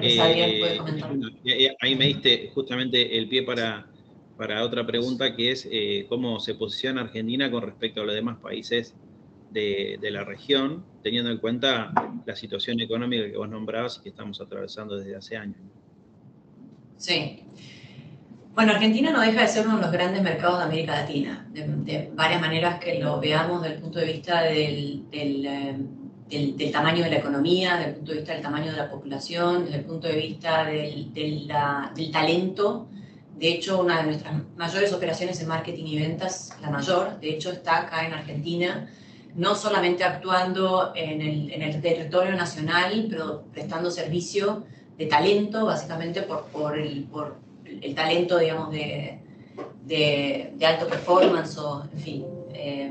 Eh, 0.00 1.74
ahí 1.80 1.96
me 1.96 2.06
diste 2.06 2.50
justamente 2.54 3.16
el 3.16 3.28
pie 3.28 3.42
para, 3.42 3.86
para 4.36 4.62
otra 4.62 4.86
pregunta 4.86 5.34
que 5.34 5.52
es 5.52 5.66
eh, 5.70 6.06
cómo 6.08 6.38
se 6.40 6.54
posiciona 6.54 7.00
Argentina 7.00 7.50
con 7.50 7.62
respecto 7.62 8.02
a 8.02 8.04
los 8.04 8.14
demás 8.14 8.38
países 8.38 8.94
de, 9.50 9.98
de, 10.00 10.10
la 10.10 10.24
región, 10.24 10.84
teniendo 11.02 11.30
en 11.30 11.38
cuenta 11.38 11.92
la 12.26 12.36
situación 12.36 12.80
económica 12.80 13.24
que 13.24 13.36
vos 13.36 13.48
nombrabas 13.48 13.98
y 13.98 14.02
que 14.02 14.08
estamos 14.10 14.40
atravesando 14.40 14.96
desde 14.96 15.16
hace 15.16 15.36
años. 15.36 15.56
Sí. 16.98 17.42
Bueno, 18.56 18.72
Argentina 18.72 19.10
no 19.10 19.20
deja 19.20 19.42
de 19.42 19.48
ser 19.48 19.66
uno 19.66 19.76
de 19.76 19.82
los 19.82 19.92
grandes 19.92 20.22
mercados 20.22 20.58
de 20.58 20.64
América 20.64 21.00
Latina, 21.00 21.46
de, 21.52 22.10
varias 22.14 22.40
maneras 22.40 22.80
que 22.80 22.98
lo 22.98 23.20
veamos 23.20 23.60
desde 23.60 23.76
el 23.76 23.82
punto 23.82 23.98
de 23.98 24.06
vista 24.06 24.42
del, 24.44 25.04
eh, 25.12 25.76
del, 26.28 26.72
tamaño 26.72 27.04
de 27.04 27.10
la 27.10 27.16
economía, 27.16 27.76
desde 27.76 27.90
el 27.90 27.94
punto 27.96 28.12
de 28.12 28.18
vista 28.18 28.32
del 28.32 28.42
tamaño 28.42 28.72
de 28.72 28.76
la 28.76 28.90
población, 28.90 29.64
desde 29.64 29.78
el 29.78 29.84
punto 29.84 30.08
de 30.08 30.16
vista 30.16 30.64
del, 30.64 31.50
talento. 32.12 32.88
De 33.36 33.48
hecho, 33.48 33.80
una 33.80 33.98
de 33.98 34.04
nuestras 34.04 34.34
mayores 34.56 34.92
operaciones 34.92 35.40
en 35.40 35.48
marketing 35.48 35.84
y 35.84 35.98
ventas, 35.98 36.56
la 36.62 36.70
mayor, 36.70 37.20
de 37.20 37.30
hecho, 37.30 37.52
está 37.52 37.82
acá 37.82 38.06
en 38.06 38.14
Argentina, 38.14 38.88
no 39.34 39.54
solamente 39.54 40.02
actuando 40.02 40.92
en 40.96 41.20
el, 41.20 41.80
territorio 41.80 42.34
nacional, 42.34 43.06
pero 43.08 43.44
prestando 43.52 43.90
servicio 43.90 44.64
de 44.96 45.06
talento, 45.06 45.66
básicamente 45.66 46.22
por, 46.22 46.78
el, 46.78 47.06
talento, 47.94 48.38
digamos, 48.38 48.70
de, 48.72 49.20
alto 50.66 50.88
performance 50.88 51.58
o, 51.58 51.84
en 51.92 52.00
fin, 52.00 52.24
eh, 52.54 52.90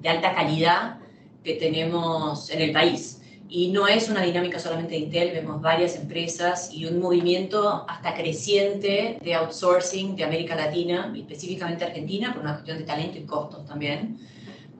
de 0.00 0.08
alta 0.08 0.32
calidad 0.32 1.00
que 1.42 1.54
tenemos 1.54 2.50
en 2.50 2.60
el 2.60 2.72
país. 2.72 3.20
Y 3.48 3.68
no 3.72 3.88
es 3.88 4.08
una 4.08 4.22
dinámica 4.22 4.60
solamente 4.60 4.92
de 4.92 5.00
Intel, 5.00 5.32
vemos 5.32 5.60
varias 5.60 5.96
empresas 5.96 6.72
y 6.72 6.86
un 6.86 7.00
movimiento 7.00 7.84
hasta 7.88 8.14
creciente 8.14 9.18
de 9.20 9.34
outsourcing 9.34 10.14
de 10.14 10.22
América 10.22 10.54
Latina, 10.54 11.12
específicamente 11.16 11.84
Argentina, 11.84 12.32
por 12.32 12.42
una 12.42 12.52
cuestión 12.52 12.78
de 12.78 12.84
talento 12.84 13.18
y 13.18 13.22
costos 13.22 13.66
también. 13.66 14.18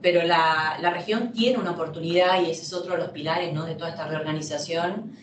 Pero 0.01 0.23
la, 0.23 0.77
la 0.81 0.89
región 0.91 1.33
tiene 1.33 1.57
una 1.57 1.71
oportunidad 1.71 2.41
y 2.41 2.49
ese 2.49 2.63
es 2.63 2.73
otro 2.73 2.93
de 2.93 2.99
los 2.99 3.09
pilares 3.09 3.53
¿no? 3.53 3.65
de 3.65 3.75
toda 3.75 3.89
esta 3.89 4.07
reorganización. 4.07 5.17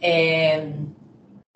Eh, 0.00 0.72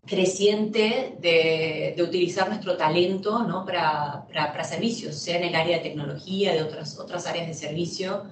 creciente 0.05 1.17
de, 1.21 1.95
de, 1.97 2.03
utilizar 2.03 2.49
nuestro 2.49 2.77
talento 2.77 3.45
¿no? 3.45 3.65
para, 3.65 4.25
para, 4.27 4.51
para, 4.51 4.65
servicios, 4.65 5.15
sea 5.17 5.37
en 5.37 5.45
el 5.45 5.55
área 5.55 5.77
de 5.79 5.85
tecnología, 5.85 6.53
de 6.53 6.63
otras, 6.63 6.99
otras 6.99 7.27
áreas 7.27 7.47
de 7.47 7.55
servicio, 7.55 8.25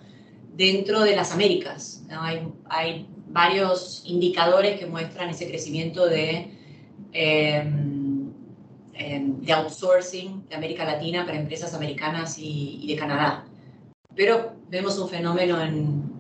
dentro 0.55 1.01
de 1.01 1.17
las 1.17 1.33
Américas. 1.33 2.05
Hay, 2.11 2.49
hay, 2.69 3.07
varios 3.33 4.03
indicadores 4.07 4.77
que 4.77 4.87
muestran 4.87 5.31
ese 5.31 5.47
crecimiento 5.49 6.07
de, 6.07 6.53
em, 7.13 8.33
de 8.93 9.53
outsourcing 9.53 10.49
de 10.49 10.57
América 10.57 10.85
Latina 10.85 11.25
para 11.25 11.39
empresas 11.39 11.73
americanas 11.75 12.37
y, 12.39 12.85
de 12.89 12.97
Canadá. 12.97 13.45
Pero 14.17 14.57
vemos 14.69 14.99
un 14.99 15.09
fenómeno 15.09 15.63
en, 15.63 16.13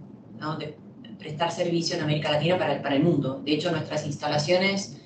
de 0.60 0.76
prestar 1.18 1.50
servicio 1.50 1.96
en 1.96 2.02
América 2.02 2.30
Latina 2.30 2.56
para, 2.56 2.80
para 2.80 2.94
el 2.94 3.02
mundo. 3.02 3.42
De 3.44 3.54
hecho, 3.54 3.72
nuestras 3.72 4.06
instalaciones 4.06 4.96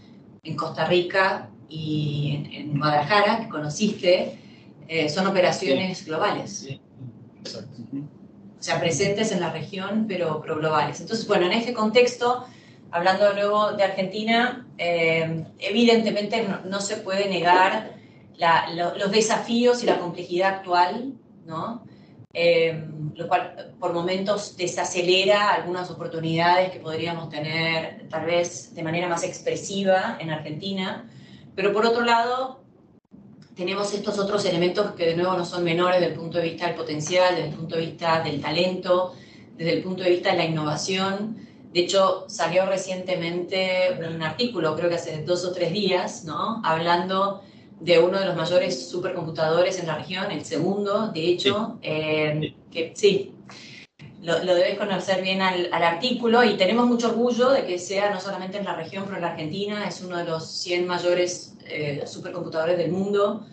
en 0.43 0.57
Costa 0.57 0.85
Rica 0.85 1.49
y 1.69 2.45
en, 2.53 2.79
Guadalajara, 2.79 3.41
que 3.41 3.49
conociste, 3.49 4.39
eh, 4.87 5.09
son 5.09 5.27
operaciones 5.27 6.05
globales. 6.05 6.51
Sí. 6.59 6.81
Exacto. 7.41 7.83
O 7.83 8.24
sea, 8.65 8.81
presentes 8.81 9.31
en 9.31 9.41
la 9.41 9.53
región, 9.53 10.07
pero, 10.09 10.41
pero, 10.41 10.57
globales. 10.57 10.99
Entonces, 11.01 11.29
bueno, 11.29 11.45
en 11.45 11.53
este 11.53 11.75
contexto, 11.75 12.47
hablando 12.91 13.31
luego 13.35 13.73
de 13.73 13.85
Argentina, 13.85 14.67
eh, 14.79 15.45
evidentemente 15.59 16.47
no, 16.65 16.81
se 16.81 16.97
puede 16.97 17.29
negar 17.29 17.93
la, 18.37 18.71
los 18.71 19.11
desafíos 19.11 19.83
y 19.83 19.87
la 19.87 19.99
complejidad 19.99 20.55
actual, 20.55 21.13
¿no? 21.45 21.85
Eh, 22.33 22.85
lo 23.15 23.29
cual 23.29 23.75
por 23.79 23.93
momentos 23.93 24.57
desacelera 24.57 25.53
algunas 25.53 25.91
oportunidades 25.91 26.71
que 26.71 26.81
podríamos 26.81 27.29
tener 27.29 28.09
tal 28.09 28.25
vez 28.25 28.75
de 28.75 28.83
manera 28.83 29.09
más 29.09 29.23
expresiva 29.25 30.17
en 30.19 30.31
Argentina, 30.31 31.09
pero 31.55 31.73
por 31.73 31.87
otro 31.87 32.03
lado 32.03 32.64
tenemos 33.55 33.93
estos 33.95 34.19
otros 34.19 34.45
elementos 34.45 34.93
que 34.93 35.07
de 35.07 35.17
nuevo 35.17 35.37
no 35.37 35.45
son 35.45 35.65
menores 35.65 36.01
desde 36.01 36.15
el 36.15 36.19
punto 36.19 36.39
de 36.39 36.45
vista 36.45 36.67
del 36.67 36.75
potencial, 36.75 37.37
desde 37.37 37.51
el 37.51 37.55
punto 37.55 37.77
de 37.77 37.83
vista 37.83 38.21
del 38.23 38.41
talento, 38.41 39.15
desde 39.57 39.73
el 39.75 39.83
punto 39.83 40.03
de 40.03 40.11
vista 40.11 40.33
de 40.33 40.39
la 40.39 40.45
innovación. 40.45 41.37
De 41.73 41.81
hecho, 41.81 42.25
salió 42.29 42.67
recientemente 42.67 43.99
un 43.99 44.23
artículo, 44.23 44.75
creo 44.77 44.89
que 44.89 44.97
hace 44.97 45.23
dos 45.23 45.45
o 45.45 45.53
tres 45.53 45.73
días, 45.73 46.25
¿no? 46.25 46.61
hablando 46.65 47.43
de 47.81 47.99
uno 47.99 48.19
de 48.19 48.27
los 48.27 48.37
mayores 48.37 48.89
supercomputadores 48.89 49.79
en 49.79 49.87
la 49.87 49.97
región, 49.97 50.31
el 50.31 50.45
segundo, 50.45 51.09
de 51.09 51.27
hecho, 51.29 51.79
eh, 51.83 52.55
que 52.71 52.93
sí, 52.95 53.35
lo, 54.23 54.43
lo, 54.43 54.55
debes 54.55 54.79
conocer 54.79 55.23
bien 55.23 55.43
al, 55.43 55.69
al, 55.73 55.83
artículo 55.83 56.45
y 56.45 56.57
tenemos 56.57 56.87
mucho 56.87 57.09
orgullo 57.09 57.51
de 57.51 57.67
que 57.67 57.79
sea 57.79 58.11
no 58.11 58.21
solamente 58.21 58.57
en 58.57 58.65
la 58.65 58.75
región, 58.75 59.05
pero 59.05 59.17
en 59.17 59.23
la 59.23 59.33
Argentina, 59.33 59.87
es 59.87 60.01
uno 60.01 60.17
de 60.17 60.25
los 60.25 60.49
100 60.49 60.87
mayores 60.87 61.54
eh, 61.67 62.05
supercomputadores 62.07 62.79
del 62.79 62.91
mundo, 62.91 63.47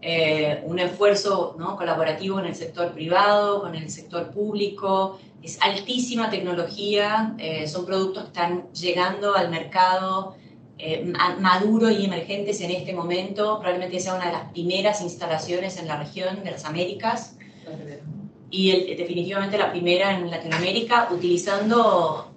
eh, 0.00 0.62
un 0.64 0.78
esfuerzo 0.78 1.56
¿no? 1.58 1.76
colaborativo 1.76 2.38
en 2.38 2.46
el 2.46 2.54
sector 2.54 2.92
privado, 2.92 3.60
con 3.60 3.74
el 3.74 3.90
sector 3.90 4.30
público, 4.30 5.18
es 5.42 5.58
altísima 5.60 6.30
tecnología, 6.30 7.34
eh, 7.38 7.66
son 7.66 7.84
productos 7.84 8.24
que 8.24 8.28
están 8.28 8.72
llegando 8.72 9.34
al 9.34 9.50
mercado 9.50 10.36
eh, 10.78 11.12
maduros 11.40 11.98
y 11.98 12.04
emergentes 12.04 12.60
en 12.60 12.70
este 12.70 12.92
momento. 12.92 13.58
Probablemente 13.58 13.98
sea 13.98 14.14
una 14.14 14.26
de 14.26 14.32
las 14.32 14.52
primeras 14.52 15.00
instalaciones 15.00 15.78
en 15.78 15.88
la 15.88 15.96
región 15.96 16.44
de 16.44 16.52
las 16.52 16.64
Américas 16.64 17.36
y 18.50 18.94
definitivamente 18.94 19.58
la 19.58 19.72
primera 19.72 20.16
en 20.16 20.30
Latinoamérica 20.30 21.08
utilizando 21.10 22.32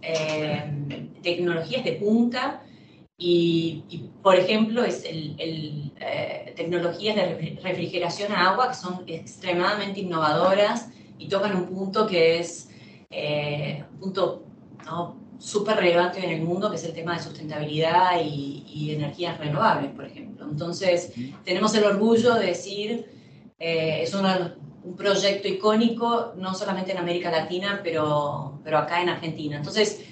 tecnologías 1.22 1.86
de 1.86 1.94
punta 1.94 2.64
y, 3.24 4.10
por 4.24 4.36
ejemplo, 4.36 4.84
es 4.84 5.06
el, 5.06 5.36
el 5.38 5.92
eh, 6.00 6.54
tecnologías 6.56 7.16
de 7.16 7.60
refrigeración 7.62 8.32
a 8.32 8.50
agua 8.50 8.70
que 8.70 8.74
son 8.74 9.04
extremadamente 9.06 10.00
innovadoras 10.00 10.90
y 11.20 11.28
tocan 11.28 11.56
un 11.56 11.68
punto 11.68 12.08
que 12.08 12.40
es 12.40 12.72
eh, 13.12 13.84
un 13.94 14.00
punto 14.00 14.44
¿no? 14.86 15.18
súper 15.38 15.78
relevante 15.78 16.26
en 16.26 16.32
el 16.32 16.42
mundo, 16.42 16.72
que 16.72 16.78
es 16.78 16.84
el 16.84 16.94
tema 16.94 17.16
de 17.16 17.22
sustentabilidad 17.22 18.20
y, 18.24 18.64
y 18.66 18.96
energías 18.96 19.38
renovables, 19.38 19.92
por 19.92 20.06
ejemplo. 20.06 20.48
Entonces, 20.50 21.14
tenemos 21.46 21.76
el 21.76 21.84
orgullo 21.84 22.34
de 22.34 22.48
decir, 22.48 23.06
eh, 23.60 24.00
es 24.02 24.16
un 24.16 24.96
proyecto 24.96 25.48
icónico, 25.48 26.34
no 26.38 26.56
solamente 26.56 26.92
en 26.92 26.98
América 26.98 27.30
Latina, 27.30 27.82
pero, 27.84 28.60
pero 28.64 28.80
acá 28.80 29.00
en 29.00 29.10
Argentina. 29.10 29.58
Entonces, 29.58 30.04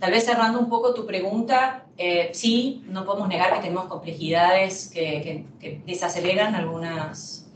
tal 0.00 0.10
vez 0.10 0.24
cerrando 0.24 0.58
un 0.58 0.68
poco 0.68 0.94
tu 0.94 1.06
pregunta, 1.06 1.84
eh, 1.96 2.30
sí, 2.32 2.82
no 2.88 3.04
podemos 3.04 3.28
negar 3.28 3.52
que 3.54 3.60
tenemos 3.60 3.84
complejidades 3.84 4.88
que, 4.88 5.00
que, 5.22 5.44
que 5.60 5.82
desaceleran 5.86 6.54
algunas, 6.54 7.46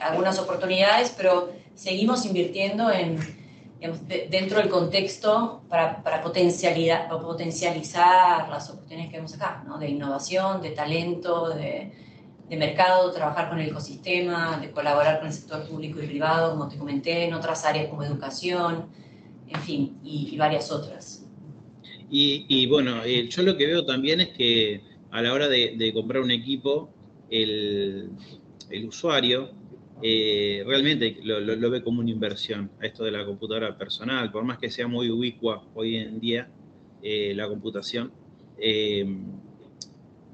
algunas 0.00 0.38
oportunidades, 0.38 1.14
pero 1.16 1.50
seguimos 1.74 2.24
invirtiendo 2.24 2.90
en 2.90 3.18
dentro 4.30 4.58
del 4.58 4.68
contexto 4.68 5.62
para, 5.68 6.02
para, 6.02 6.22
potencialidad, 6.22 7.08
para 7.08 7.20
potencializar 7.20 8.48
las 8.48 8.70
oportunidades 8.70 9.10
que 9.10 9.16
vemos 9.16 9.34
acá, 9.34 9.64
¿no? 9.66 9.78
de 9.78 9.88
innovación, 9.88 10.62
de 10.62 10.70
talento, 10.70 11.48
de, 11.48 11.92
de, 12.48 12.56
mercado, 12.56 13.10
trabajar 13.10 13.48
con 13.48 13.58
el 13.58 13.68
ecosistema, 13.68 14.58
de 14.60 14.70
colaborar 14.70 15.18
con 15.18 15.26
el 15.26 15.34
sector 15.34 15.66
público 15.68 16.00
y 16.00 16.06
privado, 16.06 16.52
como 16.52 16.68
te 16.68 16.78
comenté, 16.78 17.24
en 17.24 17.34
otras 17.34 17.64
áreas 17.64 17.88
como 17.88 18.04
educación, 18.04 18.86
en 19.48 19.60
fin, 19.60 19.98
y, 20.04 20.28
y 20.32 20.36
varias 20.38 20.70
otras. 20.70 21.21
Y, 22.14 22.66
bueno, 22.66 23.02
eh, 23.04 23.26
yo 23.30 23.42
lo 23.42 23.56
que 23.56 23.66
veo 23.66 23.86
también 23.86 24.20
es 24.20 24.28
que 24.28 24.82
a 25.10 25.22
la 25.22 25.32
hora 25.32 25.48
de, 25.48 25.92
comprar 25.94 26.22
un 26.22 26.30
equipo, 26.30 26.90
el, 27.30 28.10
usuario 28.86 29.50
eh, 30.02 30.62
realmente 30.66 31.18
lo, 31.22 31.70
ve 31.70 31.82
como 31.82 32.00
una 32.00 32.10
inversión 32.10 32.70
a 32.80 32.86
esto 32.86 33.04
de 33.04 33.12
la 33.12 33.24
computadora 33.24 33.78
personal, 33.78 34.30
por 34.30 34.44
más 34.44 34.58
que 34.58 34.70
sea 34.70 34.86
muy 34.86 35.10
ubicua 35.10 35.64
hoy 35.74 35.96
en 35.96 36.20
día 36.20 36.50
eh, 37.02 37.32
la 37.34 37.48
computación 37.48 38.12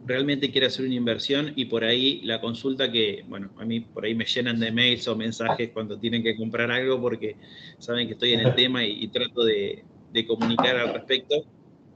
realmente 0.09 0.51
quiere 0.51 0.67
hacer 0.67 0.87
una 0.87 0.95
inversión 0.95 1.53
y 1.55 1.67
por 1.67 1.85
ahí 1.85 2.23
la 2.25 2.41
consulta 2.41 2.91
que, 2.91 3.25
bueno, 3.29 3.51
a 3.59 3.65
mí 3.65 3.81
por 3.81 4.05
ahí 4.05 4.15
me 4.15 4.25
llenan 4.25 4.59
de 4.59 4.73
mails 4.73 5.07
o 5.07 5.15
mensajes 5.15 5.71
cuando 5.73 5.99
tienen 5.99 6.23
que 6.23 6.35
comprar 6.35 6.71
algo 6.71 7.01
porque 7.01 7.37
saben 7.79 8.07
que 8.07 8.15
estoy 8.15 8.33
en 8.33 8.41
el 8.41 8.55
tema 8.57 8.85
y, 8.85 9.07
trato 9.09 9.45
de, 9.45 9.85
comunicar 10.27 10.77
al 10.77 10.95
respecto. 10.95 11.45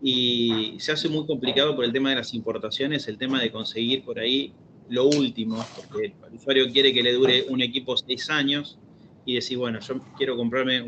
Y 0.02 0.75
se 0.78 0.92
hace 0.92 1.09
muy 1.09 1.26
complicado 1.26 1.76
por 1.76 1.85
el 1.85 1.92
tema 1.92 2.11
de 2.11 2.16
las 2.16 2.35
importaciones, 2.35 3.06
el 3.06 3.18
tema 3.18 3.40
de 3.40 3.52
conseguir 3.52 4.04
por 4.04 4.18
ahí 4.18 4.52
lo 4.88 5.06
último, 5.06 5.64
porque 5.76 6.14
el 6.26 6.35
usuario 6.35 6.71
quiere 6.71 6.92
que 6.92 7.02
le 7.02 7.12
dure 7.12 7.44
un 7.49 7.62
equipo 7.62 7.97
seis 7.97 8.28
años 8.28 8.78
y 9.25 9.37
decir, 9.37 9.59
bueno, 9.59 9.78
yo 9.80 10.00
quiero 10.16 10.37
comprarme 10.37 10.82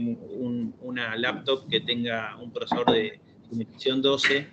una 0.81 1.17
laptop 1.17 1.69
que 1.69 1.81
tenga 1.81 2.37
un 2.37 2.53
procesador 2.53 2.93
de 2.93 3.21
generación 3.49 4.03
12 4.03 4.49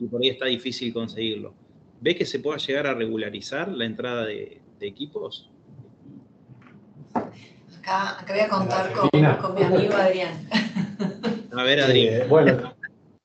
y 0.00 0.06
por 0.06 0.22
ahí 0.22 0.30
está 0.30 0.46
difícil 0.46 0.92
conseguirlo. 0.92 1.54
¿Ves 2.00 2.16
que 2.16 2.26
se 2.26 2.38
pueda 2.38 2.58
llegar 2.58 2.86
a 2.86 2.94
regularizar 2.94 3.68
la 3.68 3.84
entrada 3.84 4.24
de, 4.24 4.60
equipos? 4.80 5.50
Acá, 7.78 8.24
voy 8.28 8.40
a 8.40 8.48
contar 8.48 8.92
con, 8.92 9.08
mi 9.12 9.62
amigo 9.62 9.94
Adrián. 9.94 10.48
A 11.52 11.62
ver, 11.62 11.80
Adrián. 11.80 12.14
Eh, 12.22 12.26
bueno, 12.28 12.75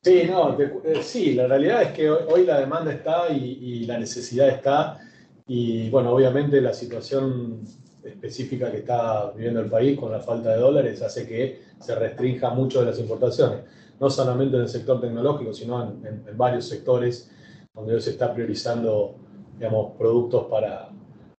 sí, 0.02 0.24
no, 0.30 0.58
eh, 0.60 1.02
sí, 1.02 1.34
la 1.34 1.48
realidad 1.48 1.84
es 1.84 1.92
que 1.92 2.10
hoy, 2.10 2.46
la 2.46 2.60
demanda 2.60 2.92
está 2.92 3.30
y, 3.30 3.86
la 3.86 3.98
necesidad 3.98 4.50
está. 4.50 5.00
Y 5.48 5.90
bueno, 5.90 6.12
obviamente 6.12 6.62
la 6.62 6.74
situación 6.74 7.62
específica 8.04 8.72
que 8.72 8.78
está 8.78 9.32
viviendo 9.32 9.60
el 9.60 9.70
país 9.70 10.00
con 10.00 10.12
la 10.12 10.20
falta 10.20 10.52
de 10.52 10.58
dólares 10.58 11.02
hace 11.02 11.28
que 11.28 11.62
se 11.80 11.96
restrinja 11.96 12.50
mucho 12.52 12.80
de 12.80 12.88
las 12.88 13.00
importaciones, 13.00 13.62
no 14.00 14.10
solamente 14.10 14.56
en 14.56 14.64
el 14.64 14.70
sector 14.70 15.00
tecnológico, 15.00 15.54
sino 15.54 15.84
en, 15.84 16.24
en 16.28 16.38
varios 16.38 16.68
sectores 16.68 17.30
donde 17.74 17.96
hoy 17.96 18.02
se 18.02 18.12
está 18.12 18.34
priorizando 18.34 19.16
digamos, 19.62 19.96
productos 19.96 20.46
para, 20.46 20.90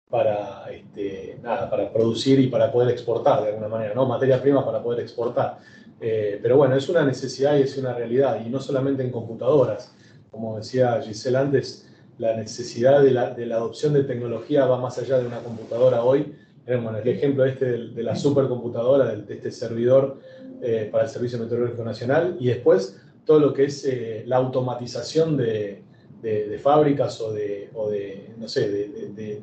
para, 0.08 0.70
este, 0.70 1.40
nada, 1.42 1.68
para 1.68 1.92
producir 1.92 2.38
y 2.38 2.46
para 2.46 2.70
poder 2.70 2.90
exportar 2.90 3.42
de 3.42 3.48
alguna 3.48 3.66
manera, 3.66 3.94
¿no? 3.94 4.06
materia 4.06 4.40
prima 4.40 4.64
para 4.64 4.80
poder 4.80 5.00
exportar. 5.00 5.58
Eh, 6.04 6.40
pero 6.42 6.56
bueno, 6.56 6.74
es 6.74 6.88
una 6.88 7.04
necesidad 7.04 7.56
y 7.56 7.62
es 7.62 7.78
una 7.78 7.94
realidad, 7.94 8.44
y 8.44 8.50
no 8.50 8.60
solamente 8.60 9.04
en 9.04 9.12
computadoras. 9.12 9.94
Como 10.32 10.56
decía 10.56 11.00
Giselle 11.00 11.38
antes, 11.38 11.88
la 12.18 12.36
necesidad 12.36 13.02
de 13.02 13.12
la, 13.12 13.30
de 13.30 13.46
la 13.46 13.56
adopción 13.56 13.92
de 13.92 14.02
tecnología 14.02 14.66
va 14.66 14.80
más 14.80 14.98
allá 14.98 15.18
de 15.18 15.26
una 15.26 15.38
computadora 15.38 16.02
hoy. 16.02 16.34
Bueno, 16.66 16.96
el 16.96 17.08
ejemplo 17.08 17.44
este 17.44 17.66
de, 17.66 18.02
la 18.02 18.16
supercomputadora, 18.16 19.14
de, 19.14 19.34
este 19.34 19.50
servidor 19.52 20.18
eh, 20.60 20.88
para 20.90 21.04
el 21.04 21.10
Servicio 21.10 21.38
Meteorológico 21.38 21.84
Nacional, 21.84 22.36
y 22.40 22.48
después 22.48 23.00
todo 23.24 23.38
lo 23.38 23.52
que 23.52 23.64
es 23.64 23.84
eh, 23.84 24.24
la 24.26 24.36
automatización 24.36 25.36
de, 25.36 25.82
de, 26.20 26.58
fábricas 26.58 27.20
o 27.20 27.32
de, 27.32 27.70
o 27.74 27.90
de, 27.90 28.34
no 28.38 28.48
sé, 28.48 28.68
de, 28.68 29.42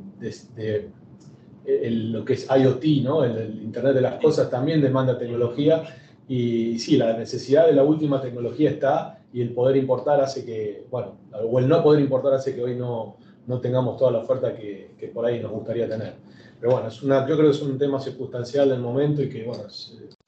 lo 1.89 2.25
que 2.25 2.33
es 2.33 2.47
IoT, 2.49 2.83
¿no? 3.03 3.23
El, 3.23 3.61
Internet 3.61 3.95
de 3.95 4.01
las 4.01 4.21
Cosas 4.21 4.49
también 4.49 4.81
demanda 4.81 5.17
tecnología 5.17 5.83
y 6.29 6.77
sí, 6.77 6.95
la 6.95 7.17
necesidad 7.17 7.65
de 7.65 7.74
la 7.74 7.83
última 7.83 8.21
tecnología 8.21 8.69
está 8.69 9.19
y 9.33 9.41
el 9.41 9.51
poder 9.51 9.75
importar 9.77 10.21
hace 10.21 10.45
que, 10.45 10.86
bueno, 10.91 11.15
o 11.33 11.57
el 11.57 11.67
no 11.67 11.81
poder 11.81 12.00
importar 12.00 12.33
hace 12.36 12.55
que 12.55 12.62
hoy 12.62 12.75
no, 12.75 13.17
no 13.48 13.59
tengamos 13.59 13.98
toda 13.98 14.12
la 14.12 14.19
oferta 14.19 14.55
que, 14.55 14.91
que, 14.98 15.07
por 15.07 15.25
ahí 15.25 15.39
nos 15.39 15.51
gustaría 15.51 15.89
tener. 15.89 16.13
Pero 16.59 16.74
bueno, 16.74 16.88
es 16.88 17.01
una, 17.01 17.27
yo 17.27 17.35
creo 17.35 17.50
que 17.50 17.57
es 17.57 17.61
un 17.63 17.79
tema 17.79 18.00
circunstancial 18.00 18.70
del 18.70 18.79
momento 18.79 19.24
y 19.24 19.29
que, 19.29 19.44
bueno, 19.44 19.63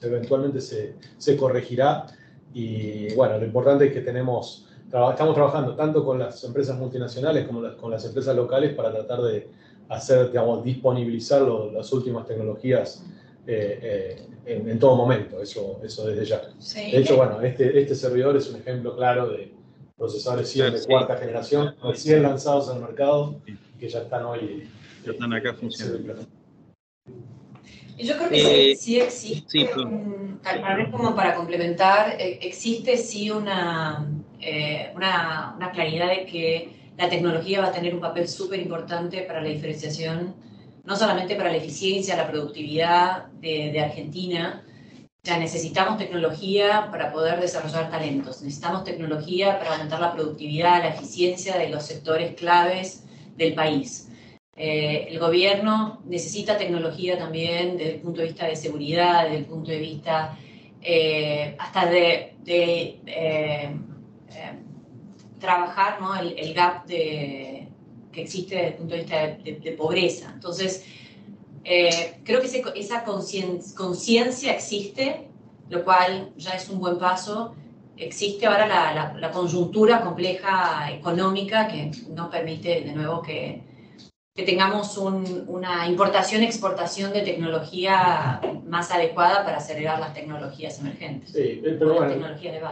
eventualmente 0.00 0.60
se, 0.60 0.96
se 1.18 1.36
corregirá. 1.36 2.06
Y 2.52 3.14
bueno, 3.14 3.38
lo 3.38 3.46
importante 3.46 3.86
es 3.86 3.92
que 3.92 4.00
tenemos 4.00 4.66
estamos 5.10 5.34
trabajando 5.34 5.74
tanto 5.74 6.04
con 6.04 6.18
las 6.18 6.44
empresas 6.44 6.78
multinacionales 6.78 7.46
como 7.46 7.62
con 7.76 7.90
las 7.90 8.04
empresas 8.04 8.36
locales 8.36 8.74
para 8.74 8.92
tratar 8.92 9.22
de 9.22 9.48
hacer, 9.88 10.30
digamos, 10.30 10.62
disponibilizar 10.64 11.42
las 11.42 11.90
últimas 11.92 12.26
tecnologías 12.26 13.02
eh, 13.46 14.26
eh, 14.46 14.62
en, 14.66 14.78
todo 14.78 14.96
momento, 14.96 15.40
eso, 15.40 15.80
eso 15.84 16.06
desde 16.06 16.24
ya. 16.24 16.42
De 16.74 16.98
hecho, 16.98 17.16
bueno, 17.16 17.40
este, 17.42 17.80
este 17.80 17.94
servidor 17.94 18.36
es 18.36 18.48
un 18.50 18.60
ejemplo 18.60 18.96
claro 18.96 19.28
de 19.30 19.52
procesadores 19.96 20.48
100 20.50 20.74
de 20.74 20.84
cuarta 20.84 21.16
generación, 21.16 21.74
recién 21.82 22.22
lanzados 22.22 22.68
al 22.68 22.80
mercado 22.80 23.40
y 23.46 23.56
que 23.78 23.88
ya 23.88 24.00
están 24.00 24.24
hoy. 24.24 24.68
Ya 25.04 25.12
están 25.12 25.32
acá 25.32 25.54
funcionando. 25.54 26.26
Yo 27.98 28.16
creo 28.16 28.28
que 28.30 28.76
sí, 28.76 28.98
eh, 28.98 29.04
existe, 29.04 29.68
tal 30.42 30.76
vez 30.76 30.88
como 30.90 31.14
para 31.14 31.34
complementar, 31.34 32.16
existe 32.18 32.96
sí 32.96 33.30
una, 33.30 34.06
eh, 34.40 34.90
una, 34.94 35.54
una, 35.56 35.70
claridad 35.70 36.08
de 36.08 36.24
que 36.26 36.68
la 36.98 37.08
tecnología 37.08 37.60
va 37.60 37.68
a 37.68 37.72
tener 37.72 37.94
un 37.94 38.00
papel 38.00 38.26
súper 38.26 38.60
importante 38.60 39.22
para 39.22 39.40
la 39.40 39.48
diferenciación, 39.48 40.34
no 40.84 40.96
solamente 40.96 41.36
para 41.36 41.50
la 41.50 41.58
eficiencia, 41.58 42.16
la 42.16 42.30
productividad 42.30 43.26
de, 43.40 43.70
de 43.72 43.80
Argentina, 43.80 44.64
ya 45.24 45.38
necesitamos 45.38 45.98
tecnología 45.98 46.88
para 46.90 47.12
poder 47.12 47.40
desarrollar 47.40 47.90
talentos, 47.90 48.42
necesitamos 48.42 48.82
tecnología 48.82 49.58
para 49.58 49.74
aumentar 49.74 50.00
la 50.00 50.12
productividad, 50.12 50.82
la 50.82 50.88
eficiencia 50.88 51.56
de 51.56 51.68
los 51.68 51.84
sectores 51.84 52.34
claves 52.34 53.04
del 53.36 53.54
país. 53.54 54.08
Eh, 54.56 55.06
el 55.08 55.18
gobierno 55.18 56.02
necesita 56.06 56.58
tecnología 56.58 57.16
también 57.16 57.78
desde 57.78 57.94
el 57.94 58.00
punto 58.00 58.20
de 58.20 58.26
vista 58.26 58.46
de 58.46 58.56
seguridad, 58.56 59.24
desde 59.24 59.38
el 59.38 59.44
punto 59.46 59.70
de 59.70 59.78
vista 59.78 60.36
eh, 60.82 61.54
hasta 61.58 61.86
de, 61.86 62.34
de 62.42 63.00
trabajar 65.42 66.00
¿no? 66.00 66.14
el, 66.16 66.54
gap 66.54 66.86
de, 66.86 67.51
que 68.12 68.22
existe 68.22 68.54
desde 68.54 68.68
el 68.68 68.74
punto 68.74 68.94
de 68.94 69.00
vista 69.00 69.16
de, 69.42 69.72
pobreza. 69.72 70.30
Entonces, 70.34 70.84
eh, 71.64 72.20
creo 72.24 72.40
que 72.40 72.62
esa 72.76 73.04
conciencia 73.04 74.52
existe, 74.52 75.28
lo 75.70 75.84
cual 75.84 76.32
ya 76.36 76.50
es 76.52 76.68
un 76.68 76.78
buen 76.78 76.98
paso. 76.98 77.54
Existe 77.96 78.46
ahora 78.46 78.66
la, 78.66 79.14
la 79.14 79.30
coyuntura 79.30 80.02
compleja 80.02 80.90
económica 80.92 81.68
que 81.68 81.90
nos 82.10 82.28
permite, 82.28 82.82
de 82.82 82.92
nuevo, 82.92 83.22
que 83.22 83.71
que 84.34 84.44
tengamos 84.44 84.96
una 84.96 85.86
importación-exportación 85.86 87.12
de 87.12 87.20
tecnología 87.20 88.40
más 88.66 88.90
adecuada 88.90 89.44
para 89.44 89.58
acelerar 89.58 90.00
las 90.00 90.14
tecnologías 90.14 90.80
emergentes. 90.80 91.32
Sí, 91.32 91.60
eh, 91.62 91.76
pero 91.78 91.94
bueno, 91.96 92.14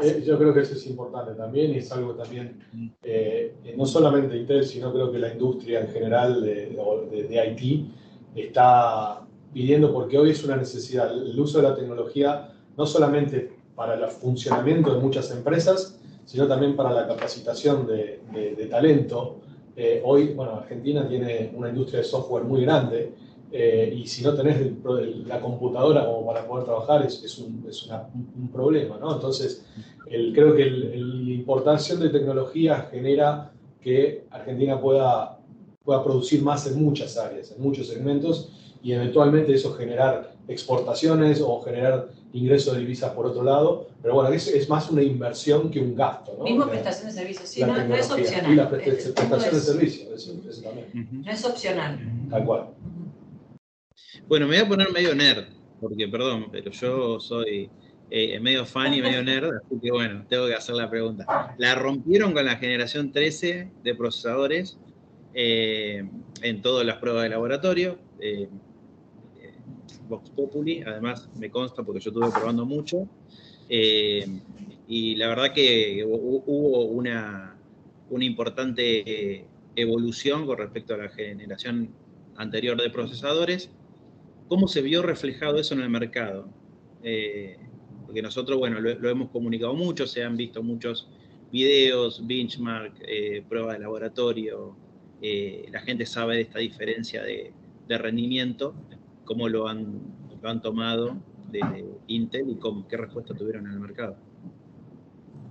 eh, 0.00 0.24
yo 0.26 0.38
creo 0.38 0.54
que 0.54 0.60
eso 0.60 0.72
es 0.72 0.86
importante 0.86 1.34
también 1.34 1.72
y 1.72 1.78
es 1.78 1.92
algo 1.92 2.14
también, 2.14 2.58
eh, 3.02 3.74
no 3.76 3.84
solamente 3.84 4.38
Intel, 4.38 4.64
sino 4.64 4.90
creo 4.90 5.12
que 5.12 5.18
la 5.18 5.34
industria 5.34 5.80
en 5.80 5.88
general 5.88 6.40
de, 6.40 6.74
de, 7.10 7.24
de, 7.24 7.46
IT 7.46 7.90
está 8.34 9.20
pidiendo, 9.52 9.92
porque 9.92 10.16
hoy 10.16 10.30
es 10.30 10.42
una 10.42 10.56
necesidad, 10.56 11.12
el 11.12 11.38
uso 11.38 11.60
de 11.60 11.68
la 11.68 11.74
tecnología 11.74 12.52
no 12.78 12.86
solamente 12.86 13.52
para 13.74 13.94
el 13.96 14.08
funcionamiento 14.08 14.94
de 14.94 15.00
muchas 15.00 15.30
empresas, 15.30 16.00
sino 16.24 16.48
también 16.48 16.74
para 16.74 16.90
la 16.90 17.06
capacitación 17.06 17.86
de, 17.86 18.22
de 18.32 18.66
talento 18.66 19.40
eh, 19.82 20.02
hoy, 20.04 20.34
bueno, 20.34 20.56
Argentina 20.56 21.08
tiene 21.08 21.52
una 21.56 21.70
industria 21.70 22.00
de 22.00 22.04
software 22.04 22.44
muy 22.44 22.60
grande 22.60 23.14
eh, 23.50 23.90
y 23.96 24.06
si 24.06 24.22
no 24.22 24.34
tenés 24.34 24.58
la 25.26 25.40
computadora 25.40 26.04
como 26.04 26.26
para 26.26 26.46
poder 26.46 26.66
trabajar 26.66 27.06
es, 27.06 27.24
es, 27.24 27.38
un, 27.38 27.64
es 27.66 27.88
un, 28.36 28.48
problema, 28.48 28.98
¿no? 28.98 29.14
Entonces, 29.14 29.64
el, 30.06 30.34
creo 30.34 30.54
que 30.54 30.66
la 30.66 31.32
importación 31.32 31.98
de 32.00 32.10
tecnología 32.10 32.88
genera 32.90 33.52
que 33.80 34.26
Argentina 34.30 34.78
pueda, 34.78 35.38
pueda 35.82 36.04
producir 36.04 36.42
más 36.42 36.66
en 36.66 36.84
muchas 36.84 37.16
áreas, 37.16 37.50
en 37.52 37.62
muchos 37.62 37.86
segmentos 37.86 38.50
y 38.82 38.92
eventualmente 38.92 39.54
eso 39.54 39.72
generar 39.72 40.34
exportaciones 40.46 41.40
o 41.40 41.58
generar 41.62 42.10
ingresos 42.32 42.74
de 42.74 42.80
divisas 42.80 43.12
por 43.12 43.26
otro 43.26 43.42
lado, 43.42 43.88
pero 44.02 44.14
bueno, 44.14 44.30
es, 44.30 44.46
es 44.48 44.68
más 44.68 44.90
una 44.90 45.02
inversión 45.02 45.70
que 45.70 45.80
un 45.80 45.94
gasto. 45.94 46.34
¿no? 46.38 46.44
Mismo 46.44 46.66
prestación 46.68 47.08
de 47.08 47.12
servicios, 47.12 47.48
sí, 47.48 47.62
no, 47.62 47.76
es 47.76 48.10
opcional. 48.10 48.52
Y 48.52 48.54
la 48.54 48.70
prestación 48.70 49.40
de 49.40 49.60
servicios, 49.60 50.08
eso, 50.12 50.62
también. 50.62 51.08
No 51.10 51.30
es 51.30 51.44
opcional. 51.44 51.98
Tal 52.30 52.44
cual. 52.44 52.68
Bueno, 54.28 54.46
me 54.46 54.56
voy 54.56 54.64
a 54.64 54.68
poner 54.68 54.92
medio 54.92 55.14
nerd, 55.14 55.46
porque 55.80 56.06
perdón, 56.08 56.46
pero 56.52 56.70
yo 56.70 57.18
soy 57.20 57.68
eh, 58.10 58.38
medio 58.40 58.64
fan 58.64 58.94
y 58.94 59.00
medio 59.00 59.22
nerd, 59.24 59.56
así 59.56 59.80
que 59.80 59.90
bueno, 59.90 60.24
tengo 60.28 60.46
que 60.46 60.54
hacer 60.54 60.76
la 60.76 60.88
pregunta. 60.88 61.54
La 61.58 61.74
rompieron 61.74 62.32
con 62.32 62.44
la 62.44 62.56
generación 62.56 63.12
13 63.12 63.70
de 63.82 63.94
procesadores 63.94 64.78
eh, 65.34 66.08
en 66.42 66.62
todas 66.62 66.86
las 66.86 66.96
pruebas 66.96 67.24
de 67.24 67.28
laboratorio. 67.30 67.98
Eh, 68.20 68.48
Vox 70.08 70.30
Populi, 70.30 70.82
además 70.82 71.28
me 71.38 71.50
consta 71.50 71.82
porque 71.82 72.00
yo 72.00 72.10
estuve 72.10 72.30
probando 72.30 72.64
mucho. 72.64 73.08
Eh, 73.68 74.26
y 74.88 75.14
la 75.16 75.28
verdad 75.28 75.52
que 75.54 76.04
hubo 76.04 76.84
una, 76.84 77.56
una 78.10 78.24
importante 78.24 79.46
evolución 79.76 80.46
con 80.46 80.58
respecto 80.58 80.94
a 80.94 80.96
la 80.98 81.08
generación 81.08 81.90
anterior 82.36 82.80
de 82.80 82.90
procesadores. 82.90 83.70
¿Cómo 84.48 84.66
se 84.66 84.82
vio 84.82 85.02
reflejado 85.02 85.58
eso 85.58 85.74
en 85.74 85.80
el 85.80 85.90
mercado? 85.90 86.48
Eh, 87.02 87.56
porque 88.04 88.22
nosotros, 88.22 88.58
bueno, 88.58 88.80
lo, 88.80 89.08
hemos 89.08 89.30
comunicado 89.30 89.74
mucho, 89.74 90.06
se 90.06 90.24
han 90.24 90.36
visto 90.36 90.62
muchos 90.62 91.08
videos, 91.52 92.26
benchmark, 92.26 92.94
eh, 93.06 93.44
pruebas 93.48 93.74
de 93.74 93.80
laboratorio, 93.80 94.76
eh, 95.22 95.66
la 95.70 95.80
gente 95.80 96.06
sabe 96.06 96.36
de 96.36 96.42
esta 96.42 96.58
diferencia 96.58 97.22
de, 97.22 97.52
rendimiento, 97.88 98.74
cómo 99.30 99.48
lo 99.48 99.68
han, 99.68 100.02
han 100.42 100.60
tomado 100.60 101.16
de 101.52 101.60
Intel 102.08 102.50
y 102.50 102.56
cómo, 102.56 102.88
qué 102.88 102.96
respuesta 102.96 103.32
tuvieron 103.32 103.64
en 103.64 103.74
el 103.74 103.78
mercado. 103.78 104.16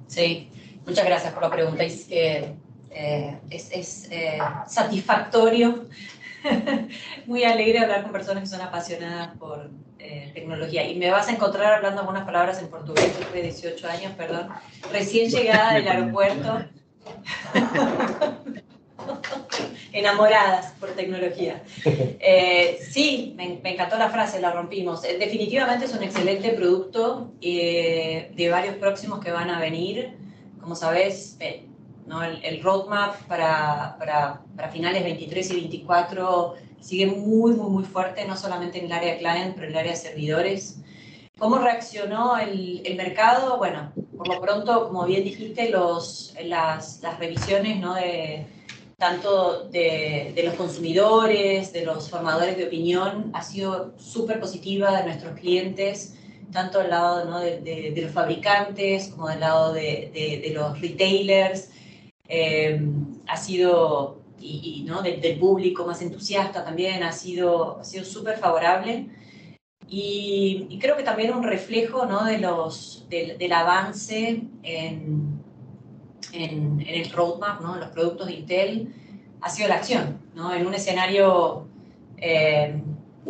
Sí, 0.08 0.50
muchas 0.86 1.06
gracias 1.06 1.32
por 1.32 1.44
la 1.44 1.50
pregunta. 1.50 1.86
Eh, 1.86 3.39
es, 3.50 3.72
es 3.72 4.12
eh, 4.12 4.38
satisfactorio, 4.68 5.86
muy 7.26 7.46
alegre 7.46 7.80
hablar 7.80 8.04
con 8.04 8.12
personas 8.12 8.44
que 8.44 8.50
son 8.50 8.60
apasionadas 8.60 9.38
por 9.38 9.72
eh, 9.98 10.32
tecnología. 10.34 10.86
Y 10.86 11.00
me 11.00 11.10
vas 11.10 11.30
a 11.30 11.32
encontrar 11.32 11.76
hablando 11.76 12.02
algunas 12.02 12.26
palabras 12.26 12.62
en 12.62 12.68
portugués, 12.68 13.18
yo 13.18 13.28
tuve 13.28 13.44
18 13.44 13.88
años, 13.88 14.12
perdón, 14.18 14.50
recién 14.92 15.30
llegada 15.32 15.76
del 15.76 15.88
aeropuerto. 15.88 16.65
enamoradas 20.00 20.74
por 20.80 20.90
tecnología. 20.92 21.64
sí, 22.92 23.34
me, 23.36 23.60
encantó 23.64 23.98
la 23.98 24.10
frase, 24.10 24.42
la 24.42 24.52
rompimos. 24.52 25.02
definitivamente 25.02 25.86
es 25.86 25.94
un 25.94 26.04
excelente 26.04 26.50
producto 26.50 27.32
de 27.40 28.50
varios 28.52 28.76
próximos 28.76 29.20
que 29.20 29.32
van 29.32 29.50
a 29.50 29.60
venir. 29.60 30.18
Como 30.60 30.76
sabes, 30.76 31.38
el, 32.44 32.64
roadmap 32.64 33.16
para, 33.28 33.96
para, 34.00 34.42
para, 34.56 34.70
finales 34.70 35.04
23 35.04 35.52
y 35.52 35.54
24 35.54 36.56
sigue 36.80 37.08
muy, 37.08 37.54
muy, 37.54 37.70
muy 37.70 37.84
fuerte, 37.84 38.26
no 38.26 38.36
solamente 38.36 38.80
en 38.80 38.86
el 38.86 38.92
área 38.92 39.18
client, 39.18 39.56
pero 39.56 39.68
en 39.68 39.74
el 39.74 39.78
área 39.78 39.96
servidores. 39.96 40.82
¿Cómo 41.38 41.58
reaccionó 41.58 42.38
el, 42.38 42.82
el 42.86 42.98
mercado? 42.98 43.58
Bueno, 43.58 43.94
por 44.18 44.28
lo 44.28 44.42
pronto, 44.42 44.88
como 44.88 45.06
bien 45.06 45.24
dijiste, 45.24 45.70
los, 45.70 46.34
las, 46.44 47.02
las 47.02 47.18
revisiones 47.20 47.80
¿no? 47.80 47.96
de, 47.96 48.46
tanto 49.00 49.64
de, 49.70 50.34
de, 50.36 50.44
los 50.44 50.54
consumidores, 50.56 51.72
de 51.74 51.86
los 51.86 52.10
formadores 52.10 52.58
de 52.58 52.66
opinión, 52.66 53.32
ha 53.34 53.42
sido 53.42 53.98
súper 53.98 54.40
positiva 54.40 54.96
de 54.98 55.06
nuestros 55.06 55.40
clientes, 55.40 56.16
tanto 56.52 56.80
del 56.80 56.90
lado 56.90 57.26
¿no? 57.26 57.40
de, 57.40 57.62
de, 57.62 58.02
los 58.02 58.12
fabricantes 58.12 59.08
como 59.08 59.30
del 59.30 59.40
lado 59.40 59.74
de, 59.74 60.52
los 60.54 60.80
retailers. 60.82 61.70
Eh, 62.28 62.82
ha 63.28 63.38
sido, 63.38 64.22
y, 64.40 64.84
¿no? 64.86 65.02
del 65.02 65.40
público 65.40 65.86
más 65.86 66.02
entusiasta 66.02 66.64
también, 66.64 67.02
ha 67.02 67.14
sido, 67.14 67.80
ha 67.80 67.84
sido 67.84 68.04
súper 68.04 68.38
favorable. 68.38 69.08
Y, 69.88 70.78
creo 70.80 70.96
que 70.96 71.04
también 71.04 71.34
un 71.34 71.44
reflejo 71.44 72.06
¿no? 72.06 72.26
de 72.26 72.38
los, 72.38 73.08
del, 73.10 73.52
avance 73.54 74.44
en, 74.62 75.29
en, 76.34 76.86
el 76.88 77.12
roadmap, 77.12 77.62
¿no? 77.62 77.76
los 77.76 77.89
productos 77.89 78.28
de 78.28 78.34
Intel, 78.34 78.94
ha 79.42 79.50
sido 79.50 79.70
la 79.70 79.76
acción. 79.76 80.20
¿no? 80.36 80.54
En 80.54 80.65
un 80.65 80.74
escenario 80.74 81.68
eh, 82.18 82.82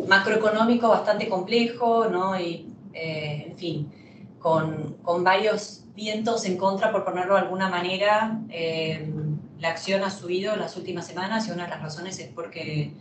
macroeconómico 0.08 0.88
bastante 0.88 1.28
complejo, 1.28 2.08
¿no? 2.08 2.38
y, 2.38 2.72
eh, 2.92 3.46
en 3.48 3.56
fin, 3.56 3.92
con, 4.38 4.96
con 5.02 5.22
varios 5.22 5.84
vientos 5.94 6.44
en 6.44 6.56
contra, 6.56 6.90
por 6.92 7.04
ponerlo 7.04 7.34
de 7.34 7.40
alguna 7.40 7.68
manera. 7.68 8.40
Eh, 8.50 9.12
la 9.58 9.68
acción 9.68 10.02
ha 10.02 10.10
subido 10.10 10.54
en 10.54 10.60
las 10.60 10.76
últimas 10.76 11.06
semanas 11.06 11.46
y 11.46 11.50
una 11.50 11.64
de 11.64 11.70
las 11.70 11.82
razones 11.82 12.18
es 12.18 12.28
porque 12.28 12.92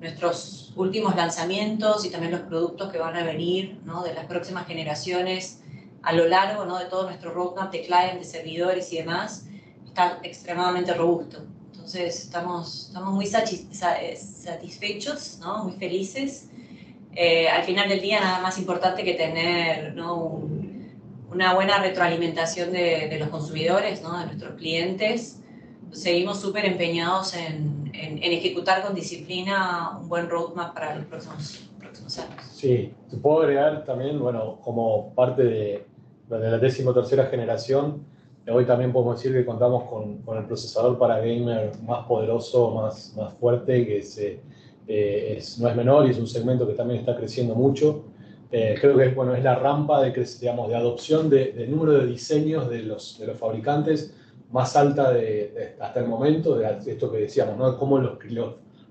nuestros 0.00 0.72
últimos 0.74 1.14
lanzamientos 1.14 2.04
y 2.04 2.10
también 2.10 2.32
los 2.32 2.40
productos 2.42 2.90
que 2.90 2.98
van 2.98 3.16
a 3.16 3.22
venir 3.22 3.78
¿no? 3.84 4.02
de 4.02 4.14
las 4.14 4.24
próximas 4.26 4.66
generaciones 4.66 5.61
a 6.02 6.12
lo 6.12 6.26
largo 6.26 6.64
¿no? 6.64 6.78
de 6.78 6.86
todo 6.86 7.04
nuestro 7.04 7.32
roadmap 7.32 7.72
de 7.72 7.82
clients, 7.82 8.18
de 8.18 8.24
servidores 8.24 8.92
y 8.92 8.98
demás, 8.98 9.46
está 9.86 10.18
extremadamente 10.22 10.92
robusto. 10.94 11.44
Entonces 11.72 12.24
estamos, 12.24 12.86
estamos 12.88 13.12
muy 13.12 13.26
satisfechos, 13.26 15.38
¿no? 15.40 15.64
muy 15.64 15.74
felices. 15.74 16.48
Eh, 17.14 17.48
al 17.48 17.64
final 17.64 17.88
del 17.88 18.00
día 18.00 18.20
nada 18.20 18.40
más 18.40 18.58
importante 18.58 19.04
que 19.04 19.14
tener 19.14 19.94
¿no? 19.94 20.16
un, 20.16 20.90
una 21.30 21.54
buena 21.54 21.78
retroalimentación 21.78 22.72
de, 22.72 23.08
de 23.08 23.18
los 23.18 23.28
consumidores, 23.28 24.02
¿no? 24.02 24.18
de 24.18 24.26
nuestros 24.26 24.54
clientes. 24.54 25.38
Seguimos 25.90 26.40
súper 26.40 26.64
empeñados 26.64 27.34
en, 27.34 27.90
en, 27.92 28.22
ejecutar 28.22 28.82
con 28.82 28.94
disciplina 28.94 29.98
un 30.00 30.08
buen 30.08 30.28
roadmap 30.28 30.74
para 30.74 30.96
los 30.96 31.04
próximos, 31.04 31.68
próximos 31.78 32.18
años. 32.18 32.42
Sí, 32.52 32.92
te 33.10 33.16
puedo 33.18 33.42
agregar 33.42 33.84
también, 33.84 34.18
bueno, 34.18 34.58
como 34.62 35.14
parte 35.14 35.42
de, 35.42 35.86
de 36.38 36.50
la 36.50 36.58
décimo 36.58 36.92
tercera 36.92 37.26
generación, 37.26 38.04
hoy 38.50 38.64
también 38.64 38.92
podemos 38.92 39.16
decir 39.16 39.36
que 39.36 39.44
contamos 39.44 39.84
con, 39.84 40.18
con 40.18 40.38
el 40.38 40.44
procesador 40.46 40.98
para 40.98 41.18
gamer 41.18 41.72
más 41.86 42.06
poderoso, 42.06 42.70
más, 42.70 43.14
más 43.16 43.32
fuerte, 43.34 43.86
que 43.86 44.02
se, 44.02 44.40
eh, 44.88 45.36
es, 45.38 45.58
no 45.58 45.68
es 45.68 45.76
menor 45.76 46.06
y 46.06 46.10
es 46.10 46.18
un 46.18 46.26
segmento 46.26 46.66
que 46.66 46.74
también 46.74 47.00
está 47.00 47.16
creciendo 47.16 47.54
mucho. 47.54 48.04
Eh, 48.50 48.76
creo 48.80 48.96
que 48.96 49.08
bueno, 49.08 49.34
es 49.34 49.42
la 49.42 49.54
rampa 49.54 50.02
de, 50.02 50.12
digamos, 50.40 50.68
de 50.68 50.74
adopción 50.74 51.30
de, 51.30 51.66
número 51.68 51.92
de 51.92 52.06
diseños 52.06 52.68
de 52.68 52.82
los, 52.82 53.18
de 53.18 53.28
los 53.28 53.38
fabricantes 53.38 54.14
más 54.50 54.76
alta 54.76 55.12
de, 55.12 55.76
hasta 55.80 56.00
el 56.00 56.08
momento, 56.08 56.56
de 56.56 56.78
esto 56.86 57.10
que 57.10 57.18
decíamos, 57.18 57.56
¿no? 57.56 57.78
cómo 57.78 57.98
los, 57.98 58.18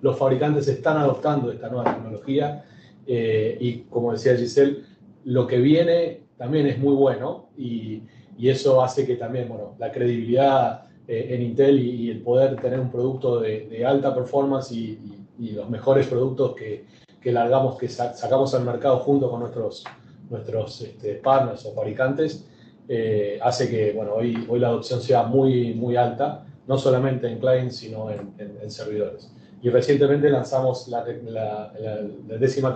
los, 0.02 0.18
fabricantes 0.18 0.68
están 0.68 0.98
adoptando 0.98 1.52
esta 1.52 1.70
nueva 1.70 1.94
tecnología. 1.94 2.66
Eh, 3.06 3.58
y 3.60 3.80
como 3.82 4.14
decía 4.14 4.36
Giselle, 4.36 4.84
lo 5.26 5.46
que 5.46 5.58
viene 5.60 6.22
también 6.42 6.66
es 6.66 6.80
muy 6.80 6.96
bueno 6.96 7.50
y, 7.56 8.02
y 8.36 8.50
eso 8.50 8.82
hace 8.82 9.06
que 9.06 9.16
también 9.16 9.48
bueno, 9.48 9.76
la 9.78 9.92
credibilidad 9.92 10.86
eh, 11.08 11.36
en 11.36 11.44
Intel 11.44 11.80
y, 11.80 12.10
el 12.10 12.22
poder 12.22 12.60
tener 12.60 12.80
un 12.80 12.90
producto 12.90 13.40
de, 13.40 13.86
alta 13.86 14.16
performance 14.16 14.72
y, 14.72 14.98
y 15.38 15.52
los 15.52 15.70
mejores 15.70 16.08
productos 16.08 16.56
que, 16.56 16.86
que 17.22 17.32
largamos, 17.32 17.78
que 17.78 17.88
sacamos 17.88 18.56
al 18.56 18.66
mercado 18.66 18.98
junto 19.02 19.30
con 19.30 19.42
nuestros, 19.42 19.84
nuestros 20.32 20.82
este, 20.82 21.14
partners 21.14 21.64
o 21.68 21.76
fabricantes, 21.76 22.48
eh, 22.88 23.38
hace 23.44 23.70
que 23.70 23.94
bueno, 23.94 24.16
hoy, 24.16 24.44
hoy 24.50 24.60
la 24.60 24.70
adopción 24.70 25.00
sea 25.00 25.22
muy, 25.22 25.76
muy 25.76 25.96
alta, 25.96 26.44
no 26.66 26.76
solamente 26.80 27.28
en 27.28 27.38
clients, 27.38 27.76
sino 27.76 28.10
en, 28.10 28.34
en, 28.40 28.72
servidores. 28.72 29.32
Y 29.62 29.70
recientemente 29.70 30.28
lanzamos 30.28 30.88
la, 30.88 31.06
la, 31.06 31.72
la, 31.80 32.38
décima, 32.40 32.74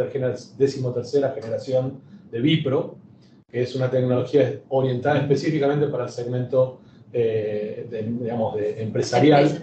décima 0.56 0.94
tercera 0.94 1.32
generación 1.32 2.00
de 2.30 2.40
Vipro, 2.42 3.05
que 3.52 3.62
es 3.62 3.76
una 3.76 3.90
tecnología 3.90 4.62
orientada 4.70 5.20
específicamente 5.20 5.88
para 5.88 6.06
el 6.06 6.10
segmento 6.10 6.80
eh, 7.18 7.88
digamos, 8.20 8.56
de 8.56 8.82
empresarial, 8.82 9.62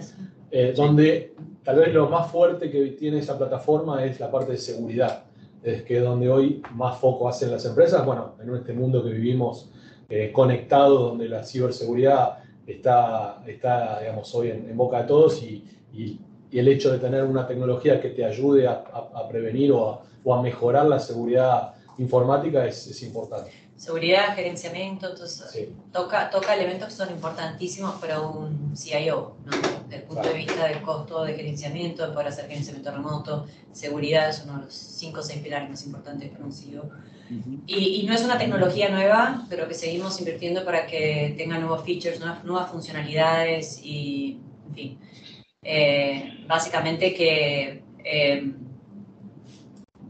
eh, 0.49 0.73
donde 0.75 1.35
tal 1.63 1.77
vez 1.77 1.93
lo 1.93 2.09
más 2.09 2.31
fuerte 2.31 2.71
que 2.71 2.87
tiene 2.91 3.19
esa 3.19 3.37
plataforma 3.37 4.03
es 4.03 4.19
la 4.19 4.31
parte 4.31 4.53
de 4.53 4.57
seguridad, 4.57 5.25
es 5.61 5.83
que 5.83 5.97
es 5.97 6.03
donde 6.03 6.29
hoy 6.29 6.63
más 6.73 6.97
foco 6.97 7.29
hacen 7.29 7.51
las 7.51 7.63
empresas. 7.65 8.03
Bueno, 8.05 8.33
en 8.41 8.55
este 8.55 8.73
mundo 8.73 9.03
que 9.03 9.11
vivimos 9.11 9.69
eh, 10.09 10.31
conectado, 10.31 11.09
donde 11.09 11.29
la 11.29 11.43
ciberseguridad 11.43 12.39
está, 12.65 13.43
está 13.45 13.99
digamos, 13.99 14.33
hoy 14.33 14.49
en, 14.49 14.75
boca 14.75 15.03
de 15.03 15.07
todos 15.07 15.43
y, 15.43 15.63
y, 15.93 16.19
el 16.51 16.67
hecho 16.67 16.91
de 16.91 16.99
tener 16.99 17.23
una 17.23 17.47
tecnología 17.47 17.99
que 17.99 18.09
te 18.09 18.23
ayude 18.23 18.67
a, 18.67 18.73
a, 18.73 19.27
prevenir 19.27 19.71
o 19.71 19.89
a, 19.89 20.01
o 20.23 20.33
a, 20.35 20.41
mejorar 20.41 20.85
la 20.85 20.99
seguridad 20.99 21.73
informática 21.97 22.65
es, 22.65 22.85
es 22.87 23.01
importante 23.01 23.62
seguridad, 23.77 24.35
gerenciamiento, 24.35 25.09
entonces 25.09 25.69
toca, 25.91 26.29
toca 26.29 26.55
elementos 26.55 26.89
que 26.89 26.93
son 26.93 27.09
importantísimos 27.09 27.95
para 27.95 28.21
un 28.21 28.75
CIO, 28.75 29.35
¿no? 29.45 29.51
desde 29.87 29.95
el 29.95 30.03
punto 30.03 30.27
de 30.29 30.33
vista 30.35 30.67
del 30.67 30.81
costo 30.81 31.23
de 31.23 31.33
gerenciamiento, 31.33 32.07
de 32.07 32.13
poder 32.13 32.27
hacer 32.27 32.47
gerenciamiento 32.47 32.91
remoto, 32.91 33.47
seguridad 33.71 34.29
es 34.29 34.43
uno 34.43 34.59
de 34.59 34.65
los 34.65 34.73
cinco 34.73 35.19
o 35.19 35.23
seis 35.23 35.41
pilares 35.41 35.69
más 35.69 35.85
importantes 35.85 36.29
para 36.29 36.45
un 36.45 36.53
CEO. 36.53 36.89
y, 37.67 38.01
y, 38.01 38.05
no 38.05 38.13
es 38.13 38.23
una 38.23 38.37
tecnología 38.37 38.89
nueva, 38.89 39.45
pero 39.49 39.67
que 39.67 39.73
seguimos 39.73 40.19
invirtiendo 40.19 40.63
para 40.63 40.85
que 40.85 41.33
tenga 41.37 41.57
nuevos 41.57 41.83
features, 41.83 42.19
nuevas, 42.19 42.43
nuevas 42.43 42.71
funcionalidades 42.71 43.79
y, 43.83 44.39
en 44.67 44.75
fin, 44.75 44.99
eh, 45.63 46.43
básicamente 46.47 47.13
que 47.13 47.83
eh, 48.03 48.53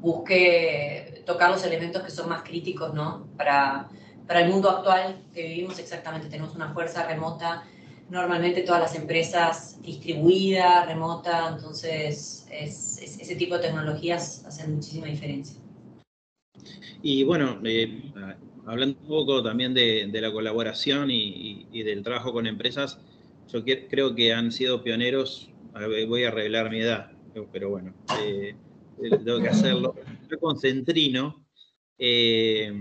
busque 0.02 1.13
tocar 1.26 1.52
los 1.52 1.64
elementos 1.64 2.04
que 2.04 2.12
son 2.12 2.30
más 2.30 2.44
críticos 2.44 2.94
¿no? 2.94 3.28
para, 3.38 3.90
para 4.28 4.42
el 4.42 4.50
mundo 4.50 4.70
actual 4.70 5.22
que 5.34 5.44
vivimos 5.44 5.80
exactamente. 5.80 6.28
Tenemos 6.28 6.56
una 6.56 6.74
fuerza 6.74 7.06
remota, 7.08 7.64
normalmente 8.10 8.62
todas 8.62 8.82
las 8.82 8.96
empresas 8.96 9.82
distribuidas, 9.82 10.86
remota, 10.86 11.56
entonces 11.56 12.48
ese 12.52 13.36
tipo 13.36 13.56
de 13.56 13.68
tecnologías 13.68 14.46
hacen 14.46 14.76
muchísima 14.76 15.08
diferencia. 15.08 15.60
Y 17.02 17.24
bueno, 17.24 17.60
eh, 17.64 18.02
hablando 18.66 18.98
un 19.02 19.08
poco 19.08 19.44
también 19.44 19.74
de, 19.74 20.10
la 20.14 20.32
colaboración 20.32 21.10
y, 21.12 21.84
del 21.84 22.04
trabajo 22.04 22.32
con 22.32 22.48
empresas, 22.48 23.00
yo 23.52 23.64
creo 23.64 24.16
que 24.16 24.34
han 24.34 24.52
sido 24.52 24.84
pioneros, 24.84 25.50
voy 26.08 26.24
a 26.24 26.32
revelar 26.32 26.70
mi 26.70 26.80
edad, 26.80 27.12
pero 27.52 27.70
bueno, 27.70 27.94
eh, 28.22 28.56
tengo 29.26 29.42
que 29.42 29.50
hacerlo. 29.50 29.96
Con 30.40 30.58
Centrino, 30.60 31.46
eh, 31.98 32.72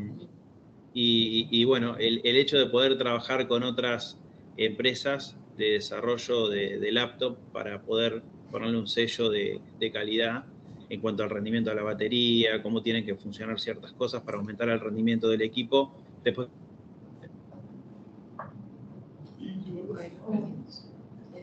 y, 0.95 1.65
bueno, 1.65 1.97
el, 1.97 2.21
hecho 2.25 2.59
de 2.59 2.67
poder 2.67 2.99
trabajar 2.99 3.49
con 3.49 3.63
otras 3.63 4.19
empresas 4.57 5.37
de 5.57 5.73
desarrollo 5.73 6.49
de, 6.49 6.93
laptop 6.93 7.39
para 7.53 7.83
poder 7.83 8.23
ponerle 8.51 8.79
un 8.79 8.87
sello 8.87 9.31
de, 9.31 9.61
calidad 9.93 10.45
en 10.91 11.01
cuanto 11.01 11.23
al 11.23 11.31
rendimiento 11.31 11.71
de 11.71 11.77
la 11.77 11.83
batería, 11.83 12.63
cómo 12.63 12.83
tienen 12.83 13.07
que 13.07 13.15
funcionar 13.15 13.59
ciertas 13.59 13.93
cosas 13.93 14.23
para 14.23 14.37
aumentar 14.37 14.69
el 14.69 14.81
rendimiento 14.81 15.29
del 15.29 15.41
equipo. 15.41 15.95
Después, 16.23 16.49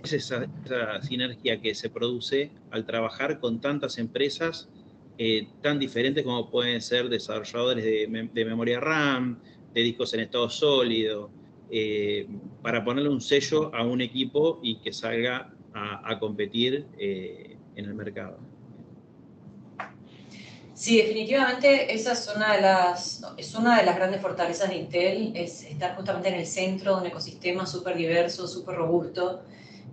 es 0.04 0.14
esa, 0.14 0.48
sinergia 1.02 1.60
que 1.60 1.74
se 1.74 1.90
produce 1.90 2.52
al 2.70 2.86
trabajar 2.86 3.40
con 3.40 3.60
tantas 3.60 3.98
empresas 3.98 4.70
eh, 5.22 5.50
tan 5.62 5.78
diferentes 5.78 6.24
como 6.24 6.50
pueden 6.50 6.82
ser 6.82 7.10
desarrolladores 7.10 7.84
de, 7.84 8.46
memoria 8.46 8.80
RAM, 8.80 9.38
de 9.74 9.82
discos 9.82 10.14
en 10.14 10.22
estado 10.22 10.50
sólido, 10.50 11.30
eh, 11.70 12.26
para 12.62 12.86
ponerle 12.86 13.10
un 13.10 13.20
sello 13.20 13.70
a 13.76 13.84
un 13.84 14.00
equipo 14.00 14.62
y 14.64 14.78
que 14.78 14.94
salga 14.94 15.52
a, 15.74 16.18
competir 16.20 16.86
eh, 16.98 17.58
en 17.76 17.86
el 17.86 17.96
mercado. 17.96 18.38
Sí, 20.74 20.96
definitivamente 20.96 21.94
esa 21.94 22.14
es 22.14 22.32
una 22.34 22.56
de 22.56 22.62
las, 22.62 23.22
es 23.36 23.54
una 23.56 23.78
de 23.78 23.86
las 23.86 23.98
grandes 23.98 24.22
fortalezas 24.22 24.70
de 24.70 24.78
Intel, 24.78 25.34
es 25.36 25.64
estar 25.64 25.98
justamente 25.98 26.30
en 26.30 26.36
el 26.36 26.46
centro 26.46 26.96
de 26.96 27.02
un 27.02 27.08
ecosistema 27.08 27.66
súper 27.66 27.98
diverso, 27.98 28.48
súper 28.48 28.76
robusto 28.76 29.42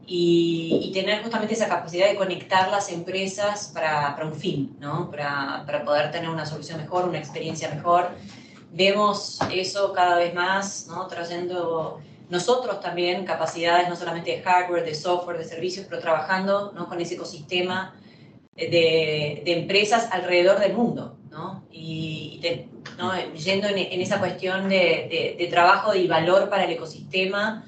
y, 0.07 0.91
tener 0.95 1.23
justamente 1.23 1.55
esa 1.55 1.69
capacidad 1.69 2.09
de 2.09 2.15
conectar 2.15 2.71
las 2.71 2.91
empresas 2.91 3.71
para, 3.75 4.15
para 4.15 4.27
un 4.27 4.35
fin, 4.35 4.77
¿no? 4.81 5.11
para, 5.11 5.65
para, 5.67 5.85
poder 5.85 6.11
tener 6.11 6.31
una 6.31 6.47
solución 6.47 6.81
mejor, 6.81 7.09
una 7.09 7.19
experiencia 7.19 7.69
mejor. 7.75 8.11
Vemos 8.73 9.39
eso 9.53 9.93
cada 9.93 10.17
vez 10.17 10.33
más, 10.35 10.87
¿no? 10.89 11.07
trayendo 11.07 12.01
nosotros 12.29 12.81
también 12.81 13.25
capacidades 13.25 13.89
no 13.89 13.97
solamente 13.97 14.31
de 14.33 14.43
hardware, 14.43 14.85
de 14.85 14.95
software, 14.95 15.39
de 15.39 15.45
servicios, 15.45 15.87
pero 15.89 16.01
trabajando 16.01 16.73
¿no? 16.75 16.89
con 16.89 17.01
ese 17.01 17.15
ecosistema 17.15 17.95
de, 18.55 19.43
de 19.45 19.59
empresas 19.61 20.09
alrededor 20.13 20.59
del 20.59 20.73
mundo. 20.73 21.17
¿no? 21.31 21.65
Y, 21.71 22.41
¿no? 22.97 23.13
yendo 23.35 23.69
en, 23.69 23.79
en, 23.79 24.01
esa 24.01 24.19
cuestión 24.19 24.69
de, 24.69 24.77
de, 25.11 25.37
de 25.39 25.47
trabajo 25.49 25.95
y 25.95 26.07
valor 26.07 26.49
para 26.49 26.65
el 26.65 26.71
ecosistema, 26.71 27.65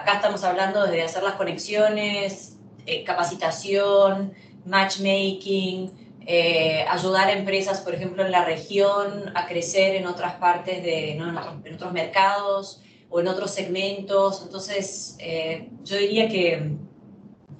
Acá 0.00 0.14
estamos 0.14 0.44
hablando 0.44 0.86
de 0.86 1.02
hacer 1.02 1.22
las 1.22 1.34
conexiones, 1.34 2.56
eh, 2.86 3.04
capacitación, 3.04 4.32
matchmaking, 4.64 5.92
eh, 6.24 6.86
ayudar 6.88 7.28
a 7.28 7.32
empresas, 7.32 7.82
por 7.82 7.94
ejemplo, 7.94 8.24
en 8.24 8.32
la 8.32 8.46
región 8.46 9.30
a 9.34 9.46
crecer 9.46 9.94
en 9.96 10.06
otras 10.06 10.36
partes, 10.36 10.82
de, 10.82 11.12
en, 11.12 11.20
otros, 11.20 11.92
mercados 11.92 12.80
o 13.10 13.20
en 13.20 13.28
otros 13.28 13.50
segmentos. 13.50 14.40
Entonces, 14.42 15.16
eh, 15.18 15.68
yo 15.84 15.98
diría 15.98 16.30
que 16.30 16.76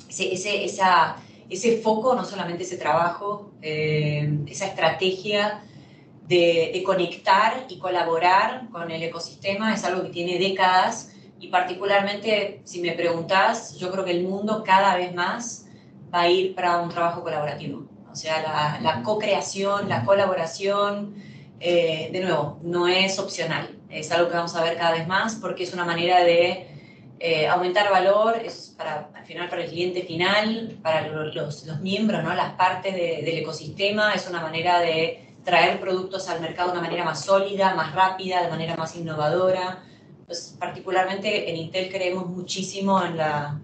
ese, 0.08 0.64
esa, 0.64 1.16
ese 1.50 1.76
foco, 1.82 2.14
no 2.14 2.24
solamente 2.24 2.62
ese 2.62 2.78
trabajo, 2.78 3.52
esa 3.60 4.64
estrategia 4.64 5.62
de, 6.26 6.70
de 6.72 6.82
conectar 6.84 7.66
y 7.68 7.78
colaborar 7.78 8.70
con 8.70 8.90
el 8.90 9.02
ecosistema 9.02 9.74
es 9.74 9.84
algo 9.84 10.04
que 10.04 10.08
tiene 10.08 10.38
décadas 10.38 11.10
y 11.40 11.48
particularmente, 11.48 12.60
si 12.64 12.80
me 12.82 12.92
preguntas, 12.92 13.76
yo 13.78 13.90
creo 13.90 14.04
que 14.04 14.12
el 14.12 14.22
mundo 14.24 14.62
cada 14.64 14.94
vez 14.96 15.14
más 15.14 15.66
va 16.12 16.22
a 16.22 16.28
ir 16.28 16.54
para 16.54 16.78
un 16.78 16.90
trabajo 16.90 17.22
colaborativo. 17.22 17.86
O 18.12 18.14
sea, 18.14 18.42
la, 18.42 18.80
la 18.80 19.02
co-creación, 19.02 19.88
la 19.88 20.04
colaboración, 20.04 21.14
eh, 21.60 22.08
de 22.10 22.20
nuevo, 22.20 22.58
no 22.62 22.88
es 22.88 23.18
opcional. 23.18 23.78
Es 23.88 24.10
algo 24.12 24.28
que 24.28 24.36
vamos 24.36 24.54
a 24.56 24.64
ver 24.64 24.76
cada 24.76 24.92
vez 24.92 25.06
más 25.06 25.34
porque 25.36 25.64
es 25.64 25.74
una 25.74 25.84
manera 25.84 26.24
de 26.24 26.66
eh, 27.18 27.46
aumentar 27.48 27.90
valor, 27.90 28.40
es 28.42 28.74
para, 28.78 29.10
al 29.14 29.26
final 29.26 29.48
para 29.50 29.64
el 29.64 29.68
cliente 29.68 30.02
final, 30.02 30.78
para 30.82 31.06
los, 31.08 31.34
los, 31.34 31.80
miembros, 31.80 32.22
¿no? 32.24 32.34
las 32.34 32.54
partes 32.54 32.94
del 32.94 33.36
ecosistema, 33.36 34.14
es 34.14 34.26
una 34.26 34.40
manera 34.40 34.80
de 34.80 35.28
traer 35.44 35.78
productos 35.80 36.30
al 36.30 36.40
mercado 36.40 36.72
de 36.72 36.78
una 36.78 36.86
manera 36.86 37.04
más 37.04 37.24
sólida, 37.24 37.74
más 37.74 37.94
rápida, 37.94 38.42
de 38.42 38.48
manera 38.48 38.74
más 38.76 38.96
innovadora. 38.96 39.84
Pues, 40.30 40.54
particularmente 40.60 41.50
en 41.50 41.56
Intel 41.56 41.90
creemos 41.90 42.28
muchísimo 42.28 43.04
en 43.04 43.16
la, 43.16 43.60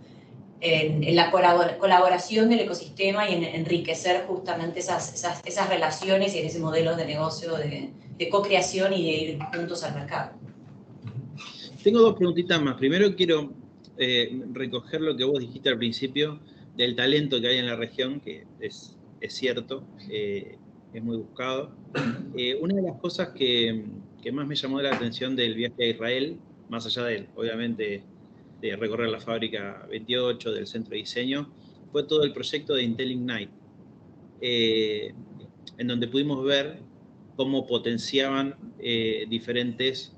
en, 0.61 1.15
la 1.15 1.31
colaboración 1.31 2.49
del 2.49 2.59
ecosistema 2.59 3.31
y 3.31 3.35
en 3.35 3.45
enriquecer 3.45 4.25
justamente 4.27 4.81
esas, 4.81 5.15
esas, 5.15 5.41
esas 5.45 5.69
relaciones 5.69 6.35
y 6.35 6.41
en 6.41 6.47
ese 6.47 6.59
modelo 6.59 6.97
de 6.97 7.07
negocio 7.07 7.55
de, 7.55 7.91
de 8.19 8.29
co-creación 8.29 8.93
y 8.95 9.05
de 9.05 9.13
ir 9.13 9.39
juntos 9.55 9.85
al 9.85 9.95
mercado. 9.95 10.33
Tengo 11.85 12.01
dos 12.01 12.17
preguntitas 12.17 12.61
más. 12.61 12.75
Primero 12.75 13.15
quiero 13.15 13.53
eh, 13.97 14.43
recoger 14.53 15.03
lo 15.03 15.17
que 15.17 15.23
vos 15.23 15.39
dijiste 15.39 15.69
al 15.69 15.79
principio 15.79 16.41
del 16.77 16.97
talento 16.97 17.41
que 17.41 17.47
hay 17.47 17.59
en 17.59 17.67
la 17.67 17.77
región, 17.77 18.19
que 18.19 18.45
es, 18.59 18.97
es 19.21 19.35
cierto, 19.35 19.85
eh, 20.11 20.59
es 20.93 21.01
muy 21.01 21.19
buscado. 21.19 21.71
Eh, 22.37 22.59
una 22.61 22.75
de 22.75 22.83
las 22.83 23.01
cosas 23.01 23.29
que, 23.29 23.85
que, 24.21 24.31
más 24.33 24.47
me 24.47 24.57
llamó 24.57 24.83
la 24.83 24.95
atención 24.95 25.37
del 25.37 25.55
viaje 25.55 25.85
a 25.85 25.87
Israel 25.87 26.39
más 26.69 26.87
allá 26.87 27.05
de, 27.05 27.27
obviamente, 27.35 28.03
de 28.61 28.77
recorrer 28.77 29.09
la 29.09 29.21
fábrica 29.21 29.87
28, 29.91 30.53
del 30.53 30.67
centro 30.67 30.93
de 30.93 30.99
diseño, 30.99 31.51
fue 31.93 32.05
todo 32.05 32.25
el 32.25 32.33
proyecto 32.33 32.75
de 32.75 32.83
Intel 32.83 33.13
Ignite, 33.13 33.53
eh, 34.41 35.15
en 35.79 35.87
donde 35.87 36.09
pudimos 36.09 36.45
ver 36.45 36.81
cómo 37.37 37.67
potenciaban 37.67 38.55
eh, 38.79 39.27
diferentes 39.29 40.15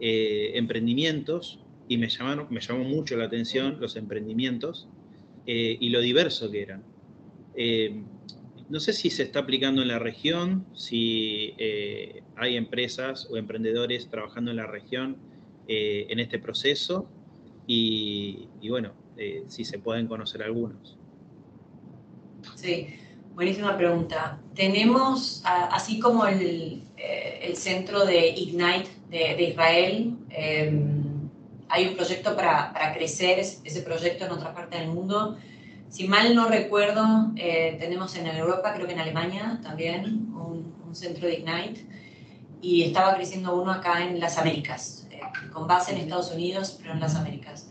eh, 0.00 0.52
emprendimientos 0.54 1.60
y 1.88 1.98
me, 1.98 2.08
llamaron, 2.08 2.46
me 2.50 2.60
llamó 2.60 2.84
mucho 2.84 3.16
la 3.16 3.24
atención 3.24 3.78
los 3.80 3.96
emprendimientos 3.96 4.88
y 5.44 5.88
lo 5.88 6.00
diverso 6.00 6.52
que 6.52 6.62
eran. 6.62 6.84
no 8.68 8.78
sé 8.78 8.92
si 8.92 9.10
se 9.10 9.24
está 9.24 9.40
aplicando 9.40 9.82
en 9.82 9.88
la 9.88 9.98
región, 9.98 10.64
si 10.72 11.52
hay 12.36 12.56
empresas 12.56 13.26
o 13.28 13.36
emprendedores 13.36 14.08
trabajando 14.08 14.52
en 14.52 14.58
la 14.58 14.68
región 14.68 15.16
eh, 15.74 16.06
en 16.10 16.20
este 16.20 16.38
proceso 16.38 17.06
y, 17.66 18.46
bueno, 18.68 18.92
eh, 19.16 19.44
si 19.48 19.64
se 19.64 19.78
pueden 19.78 20.06
conocer 20.06 20.42
algunos. 20.42 20.98
Sí, 22.56 22.88
buenísima 23.34 23.74
pregunta. 23.78 24.38
Tenemos, 24.54 25.40
así 25.46 25.98
como 25.98 26.26
el, 26.26 26.82
eh, 26.98 27.40
el, 27.44 27.56
centro 27.56 28.04
de 28.04 28.28
Ignite 28.28 28.90
de, 29.08 29.42
Israel, 29.42 30.14
em, 30.28 31.30
hay 31.70 31.88
un 31.88 31.94
proyecto 31.96 32.36
para, 32.36 32.70
para, 32.74 32.92
crecer 32.92 33.38
ese 33.38 33.80
proyecto 33.80 34.26
en 34.26 34.32
otra 34.32 34.52
parte 34.52 34.76
del 34.76 34.88
mundo. 34.88 35.38
Si 35.88 36.06
mal 36.06 36.34
no 36.34 36.48
recuerdo, 36.50 37.32
tenemos 37.34 38.14
en 38.16 38.26
Europa, 38.26 38.74
creo 38.74 38.86
que 38.86 38.92
en 38.92 39.00
Alemania 39.00 39.58
también, 39.62 40.04
un, 40.34 40.74
un 40.86 40.94
centro 40.94 41.26
de 41.26 41.38
Ignite 41.38 41.86
y 42.60 42.82
estaba 42.82 43.14
creciendo 43.14 43.58
uno 43.58 43.72
acá 43.72 44.04
en 44.06 44.20
las 44.20 44.36
Américas 44.36 45.01
con 45.52 45.66
base 45.66 45.92
en 45.92 45.98
Estados 45.98 46.32
Unidos, 46.32 46.78
pero 46.80 46.94
en 46.94 47.00
las 47.00 47.14
Américas. 47.14 47.68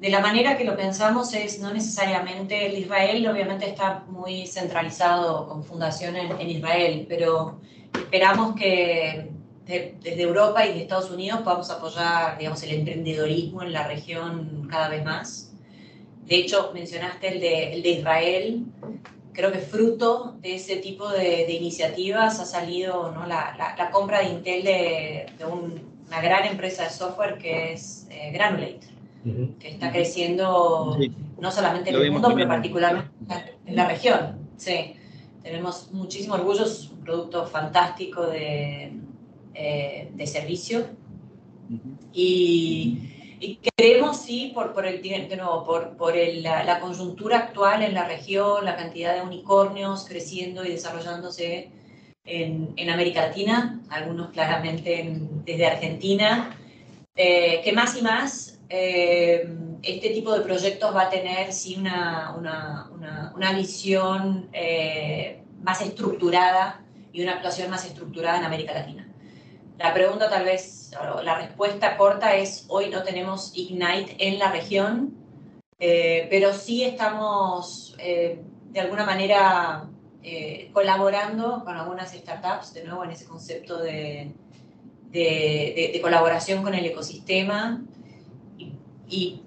De 0.00 0.08
la 0.08 0.20
manera 0.20 0.56
que 0.56 0.64
lo 0.64 0.78
pensamos 0.78 1.34
es 1.34 1.60
no 1.60 1.74
necesariamente 1.74 2.66
el 2.66 2.78
Israel, 2.78 3.28
obviamente 3.28 3.68
está 3.68 4.04
muy 4.08 4.46
centralizado 4.46 5.46
con 5.46 5.62
fundación 5.62 6.16
en, 6.16 6.48
Israel, 6.48 7.04
pero 7.06 7.60
esperamos 7.92 8.54
que 8.54 9.28
desde 9.66 10.22
Europa 10.22 10.64
y 10.64 10.72
de 10.72 10.80
Estados 10.80 11.10
Unidos 11.10 11.42
podamos 11.42 11.70
apoyar, 11.70 12.38
digamos, 12.38 12.62
el 12.62 12.76
emprendedorismo 12.76 13.62
en 13.62 13.74
la 13.74 13.86
región 13.86 14.66
cada 14.70 14.88
vez 14.88 15.04
más. 15.04 15.52
De 16.24 16.36
hecho, 16.36 16.70
mencionaste 16.72 17.28
el 17.34 17.40
de, 17.40 17.72
el 17.74 17.82
de 17.82 17.88
Israel. 17.90 18.64
Creo 19.34 19.52
que 19.52 19.58
fruto 19.58 20.36
de 20.40 20.54
ese 20.54 20.76
tipo 20.76 21.10
de, 21.10 21.52
iniciativas 21.52 22.40
ha 22.40 22.46
salido 22.46 23.12
¿no? 23.12 23.26
la, 23.26 23.54
la, 23.76 23.90
compra 23.90 24.20
de 24.20 24.30
Intel 24.30 24.64
de, 24.64 25.26
de 25.36 25.44
un 25.44 25.89
una 26.10 26.20
gran 26.20 26.44
empresa 26.44 26.82
de 26.84 26.90
software 26.90 27.38
que 27.38 27.72
es 27.74 28.08
eh, 28.10 28.32
Granulate, 28.32 28.80
que 29.60 29.68
está 29.68 29.92
creciendo 29.92 30.98
no 31.38 31.50
solamente 31.52 31.90
en 31.90 31.96
el 31.96 32.10
mundo, 32.10 32.32
pero 32.34 32.48
particularmente 32.48 33.12
en 33.64 33.76
la 33.76 33.86
región. 33.86 34.40
Sí, 34.56 34.96
tenemos 35.44 35.92
muchísimo 35.92 36.34
orgullo, 36.34 36.64
es 36.64 36.90
un 36.90 36.98
producto 37.04 37.46
fantástico 37.46 38.26
de, 38.26 38.92
eh, 39.54 40.10
de 40.12 40.26
servicio. 40.26 40.84
y, 42.12 43.06
creemos, 43.76 44.16
sí, 44.16 44.50
por, 44.52 44.72
por 44.72 44.86
el, 44.86 45.00
de 45.00 45.36
nuevo, 45.36 45.62
por, 45.62 45.96
por 45.96 46.16
el, 46.16 46.42
la, 46.42 46.64
la, 46.64 46.80
coyuntura 46.80 47.38
actual 47.38 47.84
en 47.84 47.94
la 47.94 48.06
región, 48.08 48.64
la 48.64 48.76
cantidad 48.76 49.14
de 49.14 49.22
unicornios 49.22 50.04
creciendo 50.06 50.64
y 50.64 50.72
desarrollándose 50.72 51.70
en, 52.30 52.90
América 52.90 53.26
Latina, 53.26 53.80
algunos 53.90 54.30
claramente 54.30 55.10
desde 55.44 55.66
Argentina, 55.66 56.56
eh, 57.16 57.60
que 57.64 57.72
más 57.72 57.96
y 57.96 58.02
más 58.02 58.60
eh, 58.68 59.52
este 59.82 60.10
tipo 60.10 60.32
de 60.32 60.42
proyectos 60.42 60.94
va 60.94 61.02
a 61.02 61.10
tener 61.10 61.52
sí 61.52 61.76
una, 61.76 62.34
una, 62.36 62.88
una, 63.34 63.52
visión 63.52 64.48
eh, 64.52 65.42
más 65.62 65.80
estructurada 65.80 66.82
y 67.12 67.22
una 67.22 67.32
actuación 67.32 67.68
más 67.68 67.84
estructurada 67.84 68.38
en 68.38 68.44
América 68.44 68.74
Latina. 68.74 69.08
La 69.78 69.92
pregunta 69.92 70.28
tal 70.28 70.44
vez, 70.44 70.92
la 71.24 71.38
respuesta 71.38 71.96
corta 71.96 72.36
es, 72.36 72.66
hoy 72.68 72.90
no 72.90 73.02
tenemos 73.02 73.52
Ignite 73.56 74.16
en 74.18 74.38
la 74.38 74.52
región, 74.52 75.14
pero 75.78 76.52
sí 76.52 76.84
estamos 76.84 77.96
de 77.96 78.80
alguna 78.80 79.06
manera 79.06 79.88
eh, 80.22 80.70
colaborando 80.72 81.64
con 81.64 81.76
algunas 81.76 82.12
startups, 82.12 82.74
de 82.74 82.84
nuevo 82.84 83.04
en 83.04 83.10
ese 83.12 83.24
concepto 83.24 83.78
de, 83.78 84.32
de, 85.10 85.98
colaboración 86.02 86.62
con 86.62 86.74
el 86.74 86.84
ecosistema 86.84 87.82
y, 89.08 89.42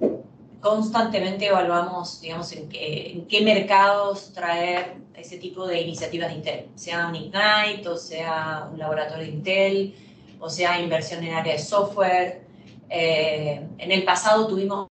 constantemente 0.59 1.47
evaluamos, 1.47 2.21
digamos, 2.21 2.53
en 2.53 2.69
qué, 2.69 3.41
mercados 3.43 4.31
traer 4.31 4.95
ese 5.13 5.37
tipo 5.37 5.67
de 5.67 5.81
iniciativas 5.81 6.29
de 6.29 6.35
Intel, 6.35 6.69
sea 6.75 7.07
un 7.07 7.15
Ignite, 7.15 7.87
o 7.89 7.97
sea 7.97 8.69
un 8.71 8.79
laboratorio 8.79 9.25
de 9.25 9.31
Intel, 9.31 9.95
o 10.39 10.49
sea 10.49 10.79
inversión 10.81 11.21
en 11.23 11.33
área 11.33 11.53
de 11.53 11.59
software. 11.59 12.43
Eh, 12.89 13.61
en 13.77 13.91
el 13.91 14.03
pasado 14.03 14.47
tuvimos 14.47 14.87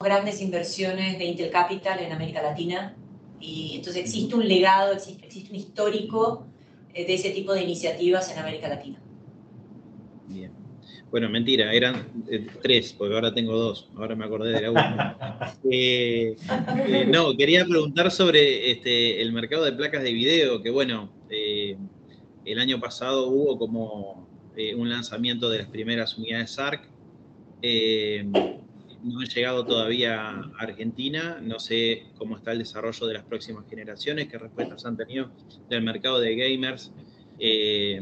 grandes 0.00 0.40
inversiones 0.40 1.18
de 1.18 1.24
Intel 1.24 1.50
Capital 1.50 1.98
en 1.98 2.12
América 2.12 2.40
Latina, 2.40 2.94
y 3.46 3.76
entonces 3.76 4.02
existe 4.02 4.34
un 4.34 4.46
legado, 4.46 4.92
existe, 4.92 5.24
existe 5.24 5.50
un 5.50 5.56
histórico 5.56 6.46
eh, 6.92 7.06
de 7.06 7.14
ese 7.14 7.30
tipo 7.30 7.52
de 7.52 7.62
iniciativas 7.62 8.30
en 8.32 8.38
América 8.38 8.68
Latina. 8.68 9.00
Bien. 10.26 10.50
Bueno, 11.12 11.28
mentira, 11.30 11.72
eran 11.72 12.24
eh, 12.28 12.44
tres, 12.60 12.92
porque 12.92 13.14
ahora 13.14 13.32
tengo 13.32 13.56
dos, 13.56 13.88
ahora 13.94 14.16
me 14.16 14.24
acordé 14.24 14.52
de 14.52 14.60
la 14.62 14.70
una. 14.72 15.16
Eh, 15.68 16.36
no, 17.08 17.36
quería 17.36 17.64
preguntar 17.64 18.10
sobre 18.10 18.70
este, 18.70 19.20
el 19.20 19.32
mercado 19.32 19.64
de 19.64 19.72
placas 19.72 20.02
de 20.02 20.12
video, 20.12 20.62
que 20.62 20.70
bueno, 20.70 21.10
el 21.28 22.58
año 22.58 22.78
pasado 22.78 23.28
hubo 23.28 23.58
como 23.58 24.28
un 24.76 24.88
lanzamiento 24.88 25.50
de 25.50 25.58
las 25.58 25.68
primeras 25.68 26.16
unidades 26.16 26.52
SARC 26.52 26.88
no 29.02 29.22
he 29.22 29.26
llegado 29.26 29.64
todavía 29.64 30.30
a 30.30 30.52
Argentina, 30.58 31.38
no 31.42 31.58
sé 31.58 32.06
cómo 32.16 32.36
está 32.36 32.52
el 32.52 32.58
desarrollo 32.58 33.06
de 33.06 33.14
las 33.14 33.24
próximas 33.24 33.64
generaciones, 33.68 34.28
qué 34.28 34.38
respuestas 34.38 34.84
han 34.84 34.96
tenido 34.96 35.30
del 35.68 35.82
mercado 35.82 36.20
de 36.20 36.36
gamers. 36.36 36.92
Eh, 37.38 38.00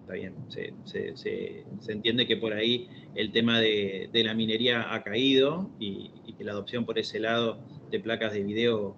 está 0.00 0.14
bien, 0.14 0.34
se, 0.48 1.64
entiende 1.88 2.26
que 2.26 2.36
por 2.36 2.52
ahí 2.52 2.88
el 3.14 3.32
tema 3.32 3.60
de, 3.60 4.10
la 4.12 4.34
minería 4.34 4.92
ha 4.94 5.02
caído 5.02 5.70
y, 5.78 6.10
que 6.36 6.44
la 6.44 6.52
adopción 6.52 6.84
por 6.84 6.98
ese 6.98 7.18
lado 7.18 7.58
de 7.90 7.98
placas 7.98 8.34
de 8.34 8.42
video 8.42 8.94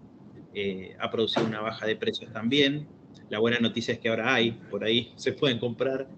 eh, 0.55 0.97
ha 0.99 1.09
producido 1.11 1.47
una 1.47 1.61
baja 1.61 1.87
de 1.87 1.95
precios 1.95 2.33
también. 2.33 2.89
La 3.31 3.39
buena 3.39 3.61
noticia 3.61 3.95
es 3.95 4.01
que 4.01 4.09
ahora 4.09 4.35
hay, 4.35 4.53
por 4.71 4.83
ahí 4.83 5.13
se 5.17 5.33
pueden 5.33 5.59
comprar. 5.59 6.09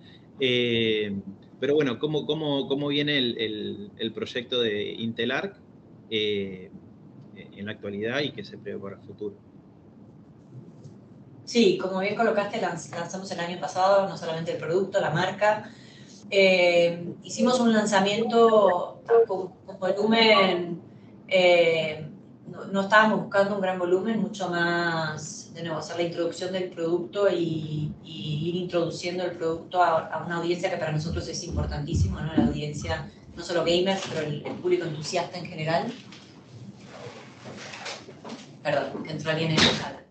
Eh, 0.41 1.15
pero 1.61 1.75
bueno, 1.75 1.99
¿cómo, 1.99 2.27
cómo, 2.27 2.67
cómo 2.67 2.89
viene 2.89 3.19
el, 3.19 3.91
el, 3.99 4.13
proyecto 4.13 4.63
de 4.63 4.93
Intel 4.93 5.31
Arc 5.31 5.57
eh, 6.09 6.71
en 7.37 7.67
la 7.67 7.73
actualidad 7.73 8.21
y 8.21 8.33
qué 8.33 8.43
se 8.43 8.57
prevé 8.57 8.79
para 8.79 8.97
el 8.97 9.03
futuro? 9.03 9.37
Sí, 11.45 11.79
como 11.79 12.01
bien 12.01 12.15
colocaste, 12.15 12.61
lanzamos 12.61 13.31
el 13.31 13.41
año 13.41 13.61
pasado 13.61 14.09
no 14.09 14.17
solamente 14.17 14.53
el 14.53 14.59
producto, 14.59 15.01
la 15.01 15.11
marca. 15.11 15.71
Eh, 16.31 17.13
hicimos 17.25 17.61
un 17.61 17.73
lanzamiento 17.73 19.03
con, 19.27 19.53
volumen, 19.79 20.81
eh, 21.29 22.07
no, 22.47 22.67
no, 22.67 22.81
estábamos 22.83 23.23
buscando 23.23 23.57
un 23.57 23.61
gran 23.61 23.79
volumen, 23.79 24.21
mucho 24.21 24.49
más 24.49 25.40
de 25.55 25.63
nuevo, 25.63 25.79
hacer 25.79 25.97
la 25.97 26.03
introducción 26.03 26.53
del 26.53 26.71
producto 26.71 27.29
y, 27.31 27.93
ir 28.05 28.57
introduciendo 28.57 29.25
el 29.25 29.33
producto 29.33 29.83
a, 29.83 30.23
una 30.25 30.37
audiencia 30.37 30.71
que 30.71 30.77
para 30.77 30.93
nosotros 30.93 31.27
es 31.29 31.45
importantísimo, 31.45 32.21
¿no? 32.21 32.33
la 32.35 32.47
audiencia 32.47 33.11
no 33.37 33.43
solo 33.43 33.65
gamers, 33.65 34.03
pero 34.09 34.27
el, 34.27 34.43
público 34.61 34.85
entusiasta 34.85 35.39
en 35.39 35.47
general. 35.47 35.93
Perdón, 38.63 39.03
que 39.05 39.11
entró 39.13 39.31
alguien 39.31 39.51
en 39.53 39.57
la 39.57 39.63
sala. 39.63 40.03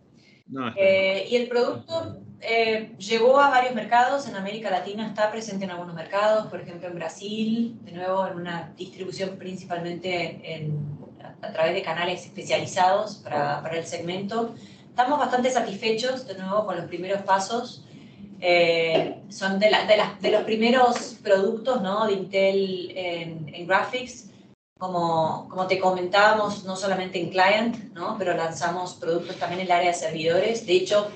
Eh, 0.76 1.28
y 1.30 1.36
el 1.36 1.48
producto 1.48 2.22
eh, 2.42 2.96
llegó 2.98 3.40
a 3.40 3.50
varios 3.50 3.76
mercados, 3.76 4.28
en 4.28 4.36
América 4.36 4.70
Latina 4.70 5.08
está 5.08 5.30
presente 5.30 5.66
en 5.66 5.72
algunos 5.72 5.94
mercados, 5.94 6.48
por 6.48 6.62
ejemplo 6.62 6.88
en 6.88 6.96
Brasil, 6.96 7.80
de 7.84 7.92
nuevo 7.92 8.26
en 8.26 8.38
una 8.38 8.74
distribución 8.78 9.38
principalmente 9.38 10.42
en, 10.56 10.98
a, 11.42 11.52
través 11.52 11.76
de 11.76 11.82
canales 11.82 12.26
especializados 12.26 13.18
para, 13.18 13.62
para 13.62 13.78
el 13.78 13.86
segmento, 13.86 14.56
estamos 15.00 15.18
bastante 15.18 15.50
satisfechos 15.50 16.28
de 16.28 16.36
nuevo 16.36 16.66
con 16.66 16.76
los 16.76 16.86
primeros 16.88 17.22
pasos. 17.22 17.86
Eh, 18.42 19.22
son 19.30 19.58
de, 19.58 19.72
de, 20.20 20.32
los 20.32 20.44
primeros 20.44 21.16
productos 21.24 21.82
¿no? 21.82 22.06
de 22.06 22.14
Intel 22.14 22.92
en, 22.94 23.66
graphics. 23.66 24.26
Como, 24.78 25.48
como, 25.50 25.68
te 25.68 25.80
comentábamos, 25.80 26.66
no 26.66 26.76
solamente 26.76 27.18
en 27.18 27.30
client, 27.30 27.94
¿no? 27.94 28.18
pero 28.18 28.34
lanzamos 28.34 28.96
productos 28.96 29.38
también 29.38 29.62
en 29.62 29.68
el 29.68 29.72
área 29.72 29.92
de 29.92 29.98
servidores. 29.98 30.66
De 30.66 30.74
hecho, 30.74 31.10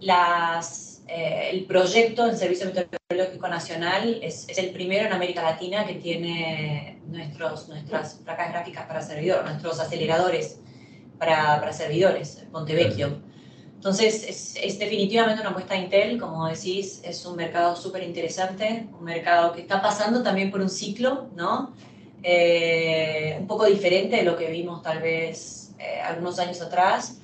las, 0.00 1.02
eh, 1.08 1.48
el 1.50 1.64
proyecto 1.64 2.28
en 2.28 2.36
Servicio 2.36 2.66
Meteorológico 2.66 3.48
Nacional 3.48 4.20
es, 4.22 4.46
es, 4.50 4.58
el 4.58 4.70
primero 4.70 5.06
en 5.06 5.14
América 5.14 5.42
Latina 5.42 5.86
que 5.86 5.94
tiene 5.94 7.00
nuestros, 7.06 7.68
nuestras 7.68 8.16
placas 8.16 8.52
gráficas 8.52 8.86
para 8.86 9.00
servidor, 9.00 9.44
nuestros 9.44 9.80
aceleradores 9.80 10.58
para, 11.18 11.58
para 11.60 11.72
servidores, 11.72 12.44
Montevecchio. 12.52 13.18
Entonces, 13.74 14.24
es, 14.26 14.56
es, 14.56 14.78
definitivamente 14.78 15.42
una 15.42 15.50
apuesta 15.50 15.74
de 15.74 15.80
Intel, 15.80 16.18
como 16.18 16.48
decís, 16.48 17.02
es 17.04 17.26
un 17.26 17.36
mercado 17.36 17.76
súper 17.76 18.02
interesante, 18.02 18.86
un 18.98 19.04
mercado 19.04 19.52
que 19.52 19.60
está 19.60 19.82
pasando 19.82 20.22
también 20.22 20.50
por 20.50 20.62
un 20.62 20.70
ciclo, 20.70 21.28
¿no? 21.36 21.74
Eh, 22.22 23.36
un 23.38 23.46
poco 23.46 23.66
diferente 23.66 24.16
de 24.16 24.22
lo 24.22 24.38
que 24.38 24.50
vimos 24.50 24.82
tal 24.82 25.02
vez 25.02 25.74
eh, 25.78 26.00
algunos 26.00 26.38
años 26.38 26.62
atrás, 26.62 27.18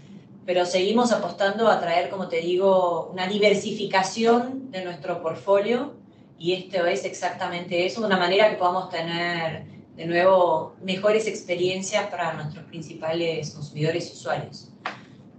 pero 0.45 0.67
seguimos 0.67 1.13
apostando 1.13 1.69
a 1.69 1.81
traer, 1.81 2.11
como 2.11 2.29
te 2.29 2.43
digo, 2.43 3.09
una 3.11 3.27
diversificación 3.27 4.71
de 4.71 4.85
nuestro 4.85 5.23
portfolio 5.23 5.95
y 6.39 6.53
esto 6.53 6.85
es 6.85 7.07
exactamente 7.07 7.87
eso, 7.87 8.01
de 8.01 8.09
una 8.09 8.19
manera 8.19 8.51
que 8.51 8.57
podamos 8.57 8.91
tener 8.91 9.65
de 10.01 10.07
nuevo, 10.07 10.77
mejores 10.83 11.27
experiencias 11.27 12.07
para 12.07 12.33
nuestros 12.33 12.65
principales 12.65 13.51
consumidores 13.51 14.09
y 14.09 14.13
usuarios. 14.15 14.71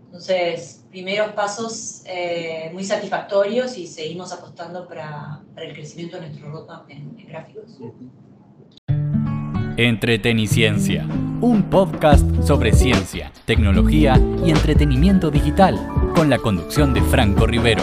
Entonces, 0.05 0.85
primeros 0.91 1.31
pasos 1.31 2.03
eh, 2.05 2.69
muy 2.71 2.83
satisfactorios 2.83 3.75
y 3.75 3.87
seguimos 3.87 4.31
apostando 4.31 4.87
para, 4.87 5.41
para, 5.55 5.65
el 5.65 5.73
crecimiento 5.73 6.17
de 6.17 6.27
nuestro 6.27 6.51
roadmap 6.51 6.87
en, 6.91 7.11
en 7.17 7.27
gráficos. 7.27 7.79
Entreteniciencia, 9.77 11.07
un 11.41 11.67
podcast 11.71 12.23
sobre 12.43 12.71
ciencia, 12.71 13.31
tecnología 13.45 14.21
y 14.45 14.51
entretenimiento 14.51 15.31
digital, 15.31 15.75
con 16.13 16.29
la 16.29 16.37
conducción 16.37 16.93
de 16.93 17.01
Franco 17.01 17.47
Rivero. 17.47 17.81